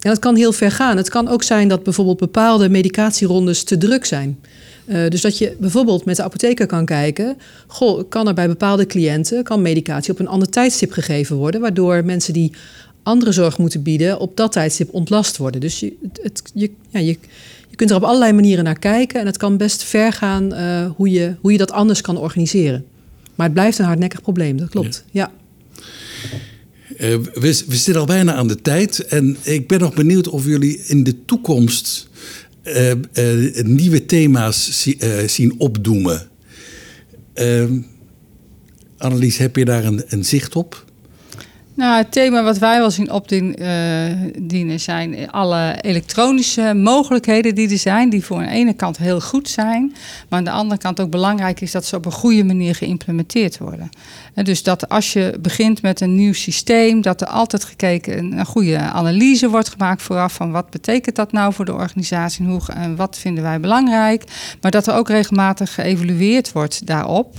en 0.00 0.10
dat 0.10 0.18
kan 0.18 0.36
heel 0.36 0.52
ver 0.52 0.70
gaan. 0.70 0.96
Het 0.96 1.08
kan 1.08 1.28
ook 1.28 1.42
zijn 1.42 1.68
dat 1.68 1.82
bijvoorbeeld 1.82 2.18
bepaalde 2.18 2.68
medicatierondes 2.68 3.62
te 3.62 3.78
druk 3.78 4.04
zijn. 4.04 4.38
Uh, 4.86 5.08
dus 5.08 5.20
dat 5.20 5.38
je 5.38 5.56
bijvoorbeeld 5.58 6.04
met 6.04 6.16
de 6.16 6.22
apotheker 6.22 6.66
kan 6.66 6.84
kijken... 6.84 7.36
Goh, 7.66 8.08
kan 8.08 8.28
er 8.28 8.34
bij 8.34 8.48
bepaalde 8.48 8.86
cliënten 8.86 9.42
kan 9.42 9.62
medicatie 9.62 10.12
op 10.12 10.18
een 10.18 10.28
ander 10.28 10.48
tijdstip 10.48 10.92
gegeven 10.92 11.36
worden... 11.36 11.60
waardoor 11.60 12.04
mensen 12.04 12.32
die 12.32 12.52
andere 13.02 13.32
zorg 13.32 13.58
moeten 13.58 13.82
bieden 13.82 14.18
op 14.18 14.36
dat 14.36 14.52
tijdstip 14.52 14.94
ontlast 14.94 15.36
worden. 15.36 15.60
Dus 15.60 15.80
je, 15.80 15.96
het, 16.22 16.42
je, 16.54 16.70
ja, 16.88 17.00
je 17.00 17.18
kunt 17.80 17.92
er 17.92 17.98
op 17.98 18.04
allerlei 18.08 18.32
manieren 18.32 18.64
naar 18.64 18.78
kijken... 18.78 19.20
en 19.20 19.26
het 19.26 19.36
kan 19.36 19.56
best 19.56 19.82
ver 19.82 20.12
gaan 20.12 20.54
uh, 20.54 20.90
hoe, 20.96 21.10
je, 21.10 21.34
hoe 21.40 21.52
je 21.52 21.58
dat 21.58 21.72
anders 21.72 22.00
kan 22.00 22.16
organiseren. 22.16 22.84
Maar 23.34 23.46
het 23.46 23.54
blijft 23.54 23.78
een 23.78 23.84
hardnekkig 23.84 24.22
probleem, 24.22 24.56
dat 24.56 24.68
klopt. 24.68 25.04
ja. 25.10 25.30
ja. 25.30 25.38
Uh, 26.92 27.18
we, 27.34 27.64
we, 27.66 27.76
zitten 27.76 27.96
al 27.96 28.06
bijna 28.06 28.34
aan 28.34 28.48
de 28.48 28.62
tijd. 28.62 29.04
En 29.06 29.36
ik 29.42 29.68
ben 29.68 29.80
nog 29.80 29.94
benieuwd 29.94 30.28
of 30.28 30.44
jullie 30.44 30.82
in 30.86 31.04
de 31.04 31.24
toekomst 31.24 32.08
uh, 32.64 32.90
uh, 32.90 33.62
nieuwe 33.62 34.06
thema's 34.06 34.86
zien 35.26 35.54
opdoemen. 35.58 36.28
Ehm, 37.34 37.78
Annelies, 38.98 39.36
heb 39.36 39.56
je 39.56 39.64
daar 39.64 39.84
een, 39.84 40.02
een 40.08 40.24
zicht 40.24 40.56
op? 40.56 40.84
Nou, 41.80 41.96
het 41.96 42.12
thema 42.12 42.42
wat 42.42 42.58
wij 42.58 42.78
wel 42.78 42.90
zien 42.90 43.10
opdienen 43.10 44.70
uh, 44.70 44.78
zijn 44.78 45.30
alle 45.30 45.76
elektronische 45.80 46.74
mogelijkheden 46.74 47.54
die 47.54 47.70
er 47.70 47.78
zijn, 47.78 48.10
die 48.10 48.24
voor 48.24 48.36
aan 48.36 48.44
de 48.44 48.50
ene 48.50 48.72
kant 48.72 48.96
heel 48.96 49.20
goed 49.20 49.48
zijn, 49.48 49.94
maar 50.28 50.38
aan 50.38 50.44
de 50.44 50.50
andere 50.50 50.80
kant 50.80 51.00
ook 51.00 51.10
belangrijk 51.10 51.60
is 51.60 51.70
dat 51.70 51.84
ze 51.84 51.96
op 51.96 52.06
een 52.06 52.12
goede 52.12 52.44
manier 52.44 52.74
geïmplementeerd 52.74 53.58
worden. 53.58 53.88
En 54.34 54.44
dus 54.44 54.62
dat 54.62 54.88
als 54.88 55.12
je 55.12 55.38
begint 55.40 55.82
met 55.82 56.00
een 56.00 56.14
nieuw 56.14 56.32
systeem, 56.32 57.00
dat 57.00 57.20
er 57.20 57.26
altijd 57.26 57.64
gekeken 57.64 58.38
een 58.38 58.46
goede 58.46 58.78
analyse 58.78 59.48
wordt 59.48 59.68
gemaakt 59.68 60.02
vooraf 60.02 60.32
van 60.32 60.50
wat 60.50 60.70
betekent 60.70 61.16
dat 61.16 61.32
nou 61.32 61.52
voor 61.52 61.64
de 61.64 61.74
organisatie 61.74 62.44
en, 62.44 62.50
hoe, 62.50 62.60
en 62.74 62.96
wat 62.96 63.18
vinden 63.18 63.42
wij 63.42 63.60
belangrijk, 63.60 64.24
maar 64.60 64.70
dat 64.70 64.86
er 64.86 64.94
ook 64.94 65.08
regelmatig 65.08 65.74
geëvalueerd 65.74 66.52
wordt 66.52 66.86
daarop. 66.86 67.34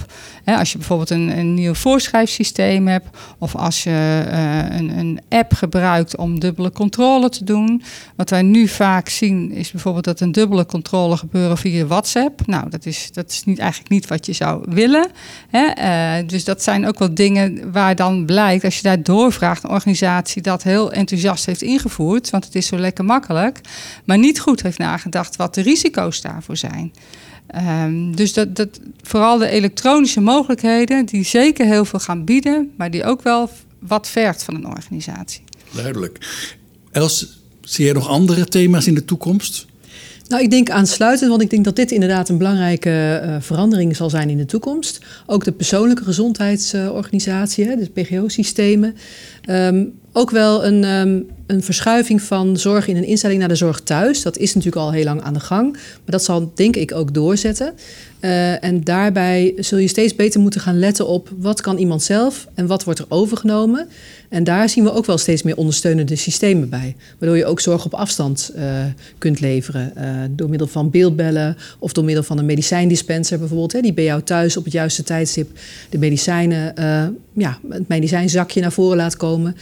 als 0.45 0.71
je 0.71 0.77
bijvoorbeeld 0.77 1.10
een, 1.10 1.38
een 1.38 1.54
nieuw 1.54 1.73
voorschrijfsysteem 1.73 2.88
hebt 2.88 3.08
of 3.38 3.56
als 3.56 3.84
je 3.84 4.30
een, 4.32 4.98
een, 4.98 5.20
app 5.30 5.54
gebruikt 5.54 6.15
om 6.15 6.39
dubbele 6.39 6.72
controle 6.72 7.30
te 7.30 7.44
doen. 7.44 7.84
Wat 8.15 8.30
wij 8.30 8.41
nu 8.41 8.67
vaak 8.67 9.10
zien 9.10 9.52
is 9.52 9.72
bijvoorbeeld 9.72 10.06
dat 10.06 10.20
een 10.20 10.32
dubbele 10.32 10.65
controle 10.65 11.17
gebeuren 11.17 11.58
via 11.58 11.86
WhatsApp. 11.86 12.48
Nou, 12.48 12.70
dat 12.70 12.86
is, 12.86 13.10
dat 13.12 13.32
is 13.32 13.44
niet, 13.44 13.60
eigenlijk 13.60 13.89
niet 13.89 14.08
wat 14.08 14.26
je 14.26 14.34
zou 14.34 14.65
willen. 14.70 15.08
Hè? 15.50 15.67
Uh, 16.22 16.28
dus 16.28 16.44
dat 16.44 16.63
zijn 16.63 16.88
ook 16.88 17.00
wel 17.00 17.13
dingen 17.13 17.72
waar 17.72 17.96
dan 17.96 18.26
blijkt, 18.26 18.63
als 18.63 18.76
je 18.76 18.84
daar 18.84 19.04
doorvraagt, 19.04 19.63
een 19.63 19.70
organisatie 19.70 20.41
dat 20.41 20.63
heel 20.63 20.91
enthousiast 20.91 21.46
heeft 21.46 21.62
ingevoerd, 21.62 22.30
want 22.30 22.46
het 22.46 22.56
is 22.56 22.67
zo 22.67 22.78
lekker 22.78 23.06
makkelijk, 23.06 23.60
maar 24.06 24.17
niet 24.17 24.39
goed 24.39 24.62
heeft 24.62 24.78
nagedacht 24.78 25.36
wat 25.36 25.54
de 25.56 25.62
risico's 25.62 26.22
daarvoor 26.22 26.58
zijn. 26.58 26.94
Um, 27.84 28.15
dus 28.15 28.34
dat, 28.34 28.56
dat, 28.56 28.80
vooral 29.02 29.38
de 29.38 29.48
elektronische 29.48 30.22
mogelijkheden, 30.22 31.06
die 31.06 31.24
zeker 31.24 31.65
heel 31.65 31.86
veel 31.86 32.00
gaan 32.00 32.26
bieden, 32.26 32.72
maar 32.78 32.91
die 32.91 33.04
ook 33.04 33.22
wel 33.22 33.50
wat 33.88 34.08
vergt 34.08 34.44
van 34.44 34.56
een 34.56 34.67
organisatie. 34.67 35.44
Duidelijk. 35.76 36.17
Els, 36.91 37.39
zie 37.62 37.86
je 37.86 37.94
nog 37.94 38.08
andere 38.08 38.46
thema's 38.46 38.88
in 38.88 38.96
de 38.96 39.06
toekomst? 39.06 39.65
Nou, 40.28 40.44
ik 40.44 40.50
denk 40.50 40.70
aansluitend, 40.70 41.30
want 41.30 41.41
ik 41.41 41.50
denk 41.50 41.63
dat 41.63 41.76
dit 41.76 41.91
inderdaad 41.91 42.30
een 42.30 42.38
belangrijke 42.38 43.22
uh, 43.26 43.36
verandering 43.39 43.96
zal 43.96 44.10
zijn 44.10 44.30
in 44.30 44.38
de 44.38 44.46
toekomst. 44.46 45.00
Ook 45.26 45.44
de 45.44 45.52
persoonlijke 45.52 46.04
gezondheidsorganisatie, 46.04 47.65
uh, 47.65 47.78
de 47.78 48.02
PGO-systemen. 48.02 48.96
Um, 49.50 50.00
ook 50.12 50.32
wel 50.32 50.65
een, 50.65 50.84
um, 50.84 51.28
een 51.51 51.63
verschuiving 51.63 52.21
van 52.21 52.57
zorg 52.57 52.87
in 52.87 52.95
een 52.95 53.05
instelling 53.05 53.39
naar 53.39 53.47
de 53.47 53.55
zorg 53.55 53.79
thuis. 53.79 54.21
Dat 54.21 54.37
is 54.37 54.53
natuurlijk 54.53 54.85
al 54.85 54.91
heel 54.91 55.03
lang 55.03 55.21
aan 55.21 55.33
de 55.33 55.39
gang, 55.39 55.71
maar 55.73 55.81
dat 56.05 56.23
zal 56.23 56.51
denk 56.55 56.75
ik 56.75 56.93
ook 56.93 57.13
doorzetten. 57.13 57.73
Uh, 58.21 58.63
en 58.63 58.83
daarbij 58.83 59.53
zul 59.57 59.77
je 59.77 59.87
steeds 59.87 60.15
beter 60.15 60.39
moeten 60.39 60.61
gaan 60.61 60.79
letten 60.79 61.07
op 61.07 61.29
wat 61.37 61.61
kan 61.61 61.77
iemand 61.77 62.03
zelf 62.03 62.47
en 62.53 62.67
wat 62.67 62.83
wordt 62.83 62.99
er 62.99 63.05
overgenomen. 63.09 63.87
En 64.29 64.43
daar 64.43 64.69
zien 64.69 64.83
we 64.83 64.93
ook 64.93 65.05
wel 65.05 65.17
steeds 65.17 65.43
meer 65.43 65.55
ondersteunende 65.55 66.15
systemen 66.15 66.69
bij. 66.69 66.95
Waardoor 67.17 67.37
je 67.37 67.45
ook 67.45 67.59
zorg 67.59 67.85
op 67.85 67.93
afstand 67.93 68.51
uh, 68.55 68.63
kunt 69.17 69.39
leveren. 69.39 69.93
Uh, 69.97 70.03
door 70.29 70.49
middel 70.49 70.67
van 70.67 70.89
beeldbellen 70.89 71.57
of 71.79 71.93
door 71.93 72.03
middel 72.03 72.23
van 72.23 72.37
een 72.37 72.45
medicijndispenser 72.45 73.39
bijvoorbeeld. 73.39 73.71
Hè, 73.71 73.81
die 73.81 73.93
bij 73.93 74.03
jou 74.03 74.21
thuis 74.21 74.57
op 74.57 74.63
het 74.63 74.73
juiste 74.73 75.03
tijdstip 75.03 75.49
de 75.89 75.97
medicijnen, 75.97 76.73
ja, 77.33 77.59
het 77.69 77.87
medicijnzakje 77.87 78.61
naar 78.61 78.71
voren 78.71 78.97
laat 78.97 79.17
komen. 79.17 79.55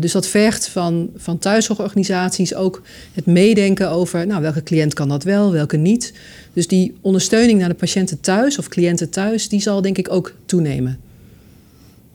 dus 0.00 0.12
dat 0.12 0.26
vergt 0.26 0.68
van, 0.68 1.10
van 1.16 1.38
thuiszorgorganisaties 1.38 2.54
ook 2.54 2.82
het 3.12 3.26
meedenken 3.26 3.90
over 3.90 4.26
nou, 4.26 4.42
welke 4.42 4.62
cliënt 4.62 4.94
kan 4.94 5.08
dat 5.08 5.22
wel, 5.22 5.52
welke 5.52 5.76
niet. 5.76 6.12
Dus 6.52 6.66
die 6.66 6.94
ondersteuning 7.00 7.58
naar 7.58 7.68
de 7.68 7.74
patiënten 7.74 8.20
thuis 8.20 8.58
of 8.58 8.68
cliënten 8.68 9.10
thuis, 9.10 9.48
die 9.48 9.60
zal 9.60 9.82
denk 9.82 9.98
ik 9.98 10.12
ook 10.12 10.34
toenemen. 10.46 10.98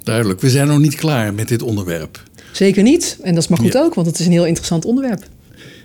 Duidelijk, 0.03 0.41
we 0.41 0.49
zijn 0.49 0.67
nog 0.67 0.79
niet 0.79 0.95
klaar 0.95 1.33
met 1.33 1.47
dit 1.47 1.61
onderwerp. 1.61 2.23
Zeker 2.51 2.83
niet. 2.83 3.17
En 3.21 3.33
dat 3.33 3.43
is 3.43 3.49
maar 3.49 3.59
goed 3.59 3.77
ook, 3.77 3.93
want 3.93 4.07
het 4.07 4.19
is 4.19 4.25
een 4.25 4.31
heel 4.31 4.45
interessant 4.45 4.85
onderwerp. 4.85 5.23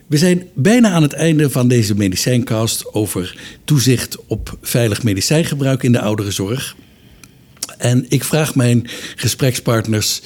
We 0.07 0.17
zijn 0.17 0.49
bijna 0.55 0.91
aan 0.91 1.03
het 1.03 1.13
einde 1.13 1.51
van 1.51 1.69
deze 1.69 1.95
medicijncast 1.95 2.95
over 2.95 3.39
toezicht 3.65 4.17
op 4.27 4.59
veilig 4.63 5.03
medicijngebruik 5.03 5.83
in 5.83 5.93
de 5.93 6.01
ouderenzorg. 6.01 6.77
En 7.79 8.07
ik 8.09 8.25
vraag 8.25 8.55
mijn 8.55 8.87
gesprekspartners 9.17 10.21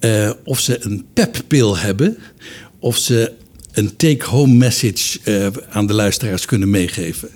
uh, 0.00 0.30
of 0.44 0.60
ze 0.60 0.84
een 0.84 1.06
peppil 1.12 1.78
hebben, 1.78 2.18
of 2.78 2.96
ze 2.96 3.32
een 3.72 3.96
take-home 3.96 4.54
message 4.54 5.18
uh, 5.24 5.46
aan 5.70 5.86
de 5.86 5.94
luisteraars 5.94 6.44
kunnen 6.44 6.70
meegeven. 6.70 7.28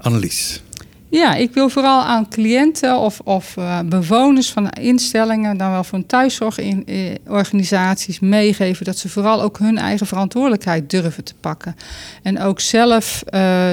Annelies. 0.00 0.60
Ja, 1.08 1.34
ik 1.34 1.54
wil 1.54 1.68
vooral 1.68 2.02
aan 2.02 2.28
cliënten 2.28 2.98
of, 2.98 3.20
of 3.20 3.56
uh, 3.58 3.80
bewoners 3.80 4.50
van 4.50 4.70
instellingen, 4.70 5.56
dan 5.56 5.70
wel 5.70 5.84
van 5.84 6.06
thuiszorgorganisaties 6.06 8.20
meegeven 8.20 8.84
dat 8.84 8.98
ze 8.98 9.08
vooral 9.08 9.42
ook 9.42 9.58
hun 9.58 9.78
eigen 9.78 10.06
verantwoordelijkheid 10.06 10.90
durven 10.90 11.24
te 11.24 11.34
pakken. 11.40 11.76
En 12.22 12.40
ook 12.40 12.60
zelf 12.60 13.22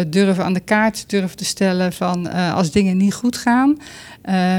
durven 0.08 0.43
aan 0.43 0.54
de 0.54 0.60
kaart 0.60 1.10
durven 1.10 1.38
te 1.38 1.46
stellen 1.46 1.93
van 1.93 2.32
als 2.32 2.72
dingen 2.72 2.98
niet 2.98 3.13
goed 3.13 3.38
gaan. 3.38 3.78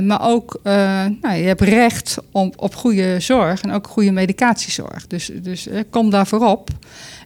Maar 0.03 0.21
ook, 0.23 0.61
nou, 0.63 1.35
je 1.35 1.47
hebt 1.47 1.61
recht 1.61 2.19
op, 2.33 2.75
goede 2.75 3.21
zorg 3.21 3.63
en 3.63 3.73
ook 3.73 3.87
goede 3.87 4.13
medicatiezorg. 4.13 5.07
Dus, 5.07 5.31
dus 5.43 5.69
kom 5.91 6.11
daarvoor 6.11 6.47
op. 6.47 6.71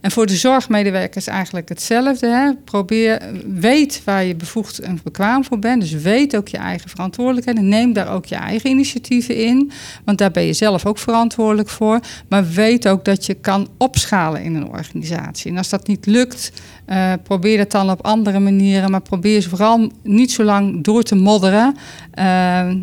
En 0.01 0.11
voor 0.11 0.27
de 0.27 0.37
zorgmedewerkers 0.37 1.27
eigenlijk 1.27 1.69
hetzelfde. 1.69 2.27
Hè? 2.27 2.55
Probeer, 2.65 3.23
weet 3.55 4.03
waar 4.05 4.25
je 4.25 4.37
bevoegd 4.37 4.79
en 4.79 5.01
bekwaam 5.03 5.45
voor 5.45 5.59
bent. 5.59 5.81
Dus 5.81 5.93
weet 5.93 6.37
ook 6.37 6.49
je 6.49 6.57
eigen 6.57 6.91
verantwoordelijkheden. 6.91 7.69
Neem 7.69 7.93
daar 7.93 8.13
ook 8.13 8.27
je 8.27 8.35
eigen 8.35 8.71
initiatieven 8.71 9.37
in. 9.37 9.71
Want 10.05 10.19
daar 10.19 10.31
ben 10.31 10.43
je 10.43 10.53
zelf 10.53 10.87
ook 10.87 10.99
verantwoordelijk 10.99 11.69
voor. 11.69 12.01
Maar 12.29 12.49
weet 12.49 12.89
ook 12.89 13.05
dat 13.05 13.27
je 13.27 13.35
kan 13.35 13.69
opschalen 13.77 14.43
in 14.43 14.55
een 14.55 14.69
organisatie. 14.69 15.51
En 15.51 15.57
als 15.59 15.69
dat 15.69 15.87
niet 15.87 16.07
lukt, 16.07 16.53
uh, 16.87 17.13
probeer 17.23 17.59
het 17.59 17.71
dan 17.71 17.91
op 17.91 18.05
andere 18.05 18.39
manieren. 18.39 18.91
Maar 18.91 19.03
probeer 19.03 19.41
ze 19.41 19.49
vooral 19.49 19.91
niet 20.03 20.33
zo 20.33 20.43
lang 20.43 20.85
door 20.85 21.03
te 21.03 21.15
modderen. 21.15 21.77
Uh, 22.19 22.25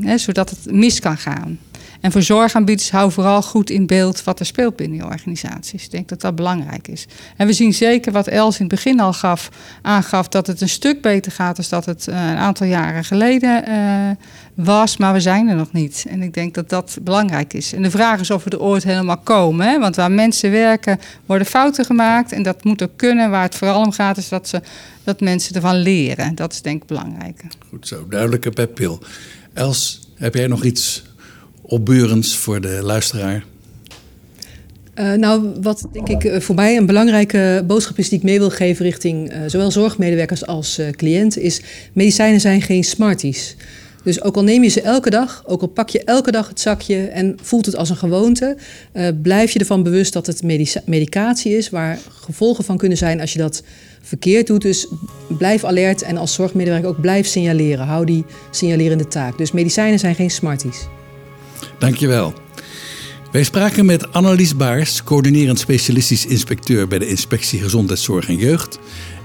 hè, 0.01 0.17
zodat 0.17 0.49
het 0.49 0.71
mis 0.71 0.99
kan 0.99 1.17
gaan. 1.17 1.59
En 2.05 2.11
voor 2.11 2.21
zorgaanbieders 2.21 2.91
hou 2.91 3.11
vooral 3.11 3.41
goed 3.41 3.69
in 3.69 3.85
beeld 3.85 4.23
wat 4.23 4.39
er 4.39 4.45
speelt 4.45 4.75
binnen 4.75 4.97
je 4.97 5.05
organisaties. 5.05 5.83
Ik 5.83 5.91
denk 5.91 6.09
dat 6.09 6.21
dat 6.21 6.35
belangrijk 6.35 6.87
is. 6.87 7.05
En 7.37 7.47
we 7.47 7.53
zien 7.53 7.73
zeker 7.73 8.11
wat 8.11 8.27
Els 8.27 8.59
in 8.59 8.65
het 8.65 8.75
begin 8.75 8.99
al 8.99 9.13
gaf, 9.13 9.49
aangaf, 9.81 10.27
dat 10.27 10.47
het 10.47 10.61
een 10.61 10.69
stuk 10.69 11.01
beter 11.01 11.31
gaat 11.31 11.55
dan 11.55 11.65
dat 11.69 11.85
het 11.85 12.07
uh, 12.07 12.15
een 12.15 12.37
aantal 12.37 12.67
jaren 12.67 13.03
geleden 13.03 13.69
uh, 13.69 14.09
was. 14.65 14.97
Maar 14.97 15.13
we 15.13 15.19
zijn 15.19 15.47
er 15.47 15.55
nog 15.55 15.71
niet. 15.71 16.05
En 16.09 16.21
ik 16.21 16.33
denk 16.33 16.53
dat 16.53 16.69
dat 16.69 16.97
belangrijk 17.01 17.53
is. 17.53 17.73
En 17.73 17.81
de 17.81 17.91
vraag 17.91 18.19
is 18.19 18.31
of 18.31 18.43
we 18.43 18.49
er 18.49 18.61
ooit 18.61 18.83
helemaal 18.83 19.17
komen. 19.17 19.67
Hè? 19.67 19.79
Want 19.79 19.95
waar 19.95 20.11
mensen 20.11 20.51
werken, 20.51 20.99
worden 21.25 21.47
fouten 21.47 21.85
gemaakt. 21.85 22.31
En 22.31 22.43
dat 22.43 22.63
moet 22.63 22.83
ook 22.83 22.95
kunnen. 22.95 23.29
Waar 23.29 23.43
het 23.43 23.55
vooral 23.55 23.81
om 23.81 23.91
gaat, 23.91 24.17
is 24.17 24.29
dat, 24.29 24.47
ze, 24.47 24.61
dat 25.03 25.19
mensen 25.19 25.55
ervan 25.55 25.75
leren. 25.75 26.35
Dat 26.35 26.51
is 26.51 26.61
denk 26.61 26.81
ik 26.81 26.87
belangrijk. 26.87 27.43
Goed 27.69 27.87
zo, 27.87 28.05
duidelijke 28.09 28.49
peppil. 28.49 28.99
Els, 29.53 29.99
heb 30.15 30.35
jij 30.35 30.47
nog 30.47 30.63
iets 30.63 31.03
opbeurends 31.67 32.37
voor 32.37 32.61
de 32.61 32.79
luisteraar? 32.83 33.45
Uh, 34.99 35.13
nou, 35.13 35.51
wat 35.61 35.87
denk 35.91 36.07
ik 36.23 36.41
voor 36.41 36.55
mij 36.55 36.77
een 36.77 36.85
belangrijke 36.85 37.63
boodschap 37.67 37.97
is 37.97 38.09
die 38.09 38.17
ik 38.17 38.23
mee 38.23 38.39
wil 38.39 38.49
geven 38.49 38.85
richting 38.85 39.31
uh, 39.31 39.37
zowel 39.47 39.71
zorgmedewerkers 39.71 40.45
als 40.45 40.79
uh, 40.79 40.89
cliënten, 40.89 41.41
is 41.41 41.61
medicijnen 41.93 42.41
zijn 42.41 42.61
geen 42.61 42.83
smarties. 42.83 43.55
Dus 44.03 44.21
ook 44.21 44.35
al 44.35 44.43
neem 44.43 44.63
je 44.63 44.69
ze 44.69 44.81
elke 44.81 45.09
dag, 45.09 45.43
ook 45.45 45.61
al 45.61 45.67
pak 45.67 45.89
je 45.89 46.03
elke 46.03 46.31
dag 46.31 46.47
het 46.47 46.59
zakje 46.59 47.07
en 47.07 47.37
voelt 47.41 47.65
het 47.65 47.75
als 47.75 47.89
een 47.89 47.95
gewoonte, 47.95 48.57
blijf 49.21 49.51
je 49.51 49.59
ervan 49.59 49.83
bewust 49.83 50.13
dat 50.13 50.25
het 50.25 50.43
medicatie 50.85 51.57
is 51.57 51.69
waar 51.69 51.99
gevolgen 52.21 52.63
van 52.63 52.77
kunnen 52.77 52.97
zijn 52.97 53.21
als 53.21 53.33
je 53.33 53.39
dat 53.39 53.63
verkeerd 54.01 54.47
doet. 54.47 54.61
Dus 54.61 54.87
blijf 55.37 55.63
alert 55.63 56.01
en 56.01 56.17
als 56.17 56.33
zorgmedewerker 56.33 56.89
ook 56.89 57.01
blijf 57.01 57.27
signaleren. 57.27 57.85
Hou 57.85 58.05
die 58.05 58.25
signalerende 58.51 59.07
taak. 59.07 59.37
Dus 59.37 59.51
medicijnen 59.51 59.99
zijn 59.99 60.15
geen 60.15 60.31
smarties. 60.31 60.87
Dankjewel. 61.79 62.33
Wij 63.31 63.43
spraken 63.43 63.85
met 63.85 64.13
Annelies 64.13 64.55
Baars, 64.55 65.03
coördinerend 65.03 65.59
specialistisch 65.59 66.25
inspecteur 66.25 66.87
bij 66.87 66.99
de 66.99 67.07
Inspectie 67.07 67.61
Gezondheidszorg 67.61 68.27
en 68.27 68.37
Jeugd. 68.37 68.79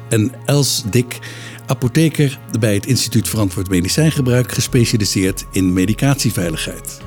En 0.08 0.32
Els 0.44 0.82
Dik, 0.90 1.18
apotheker 1.66 2.38
bij 2.58 2.74
het 2.74 2.86
Instituut 2.86 3.28
Verantwoord 3.28 3.68
Medicijngebruik, 3.68 4.52
gespecialiseerd 4.52 5.44
in 5.52 5.72
medicatieveiligheid. 5.72 7.00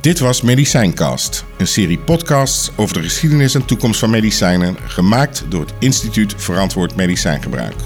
Dit 0.00 0.18
was 0.18 0.42
Medicijncast, 0.42 1.44
een 1.58 1.66
serie 1.66 1.98
podcasts 1.98 2.70
over 2.76 2.94
de 2.94 3.02
geschiedenis 3.02 3.54
en 3.54 3.64
toekomst 3.64 4.00
van 4.00 4.10
medicijnen, 4.10 4.76
gemaakt 4.86 5.44
door 5.48 5.60
het 5.60 5.72
Instituut 5.78 6.34
Verantwoord 6.36 6.94
Medicijngebruik. 6.96 7.76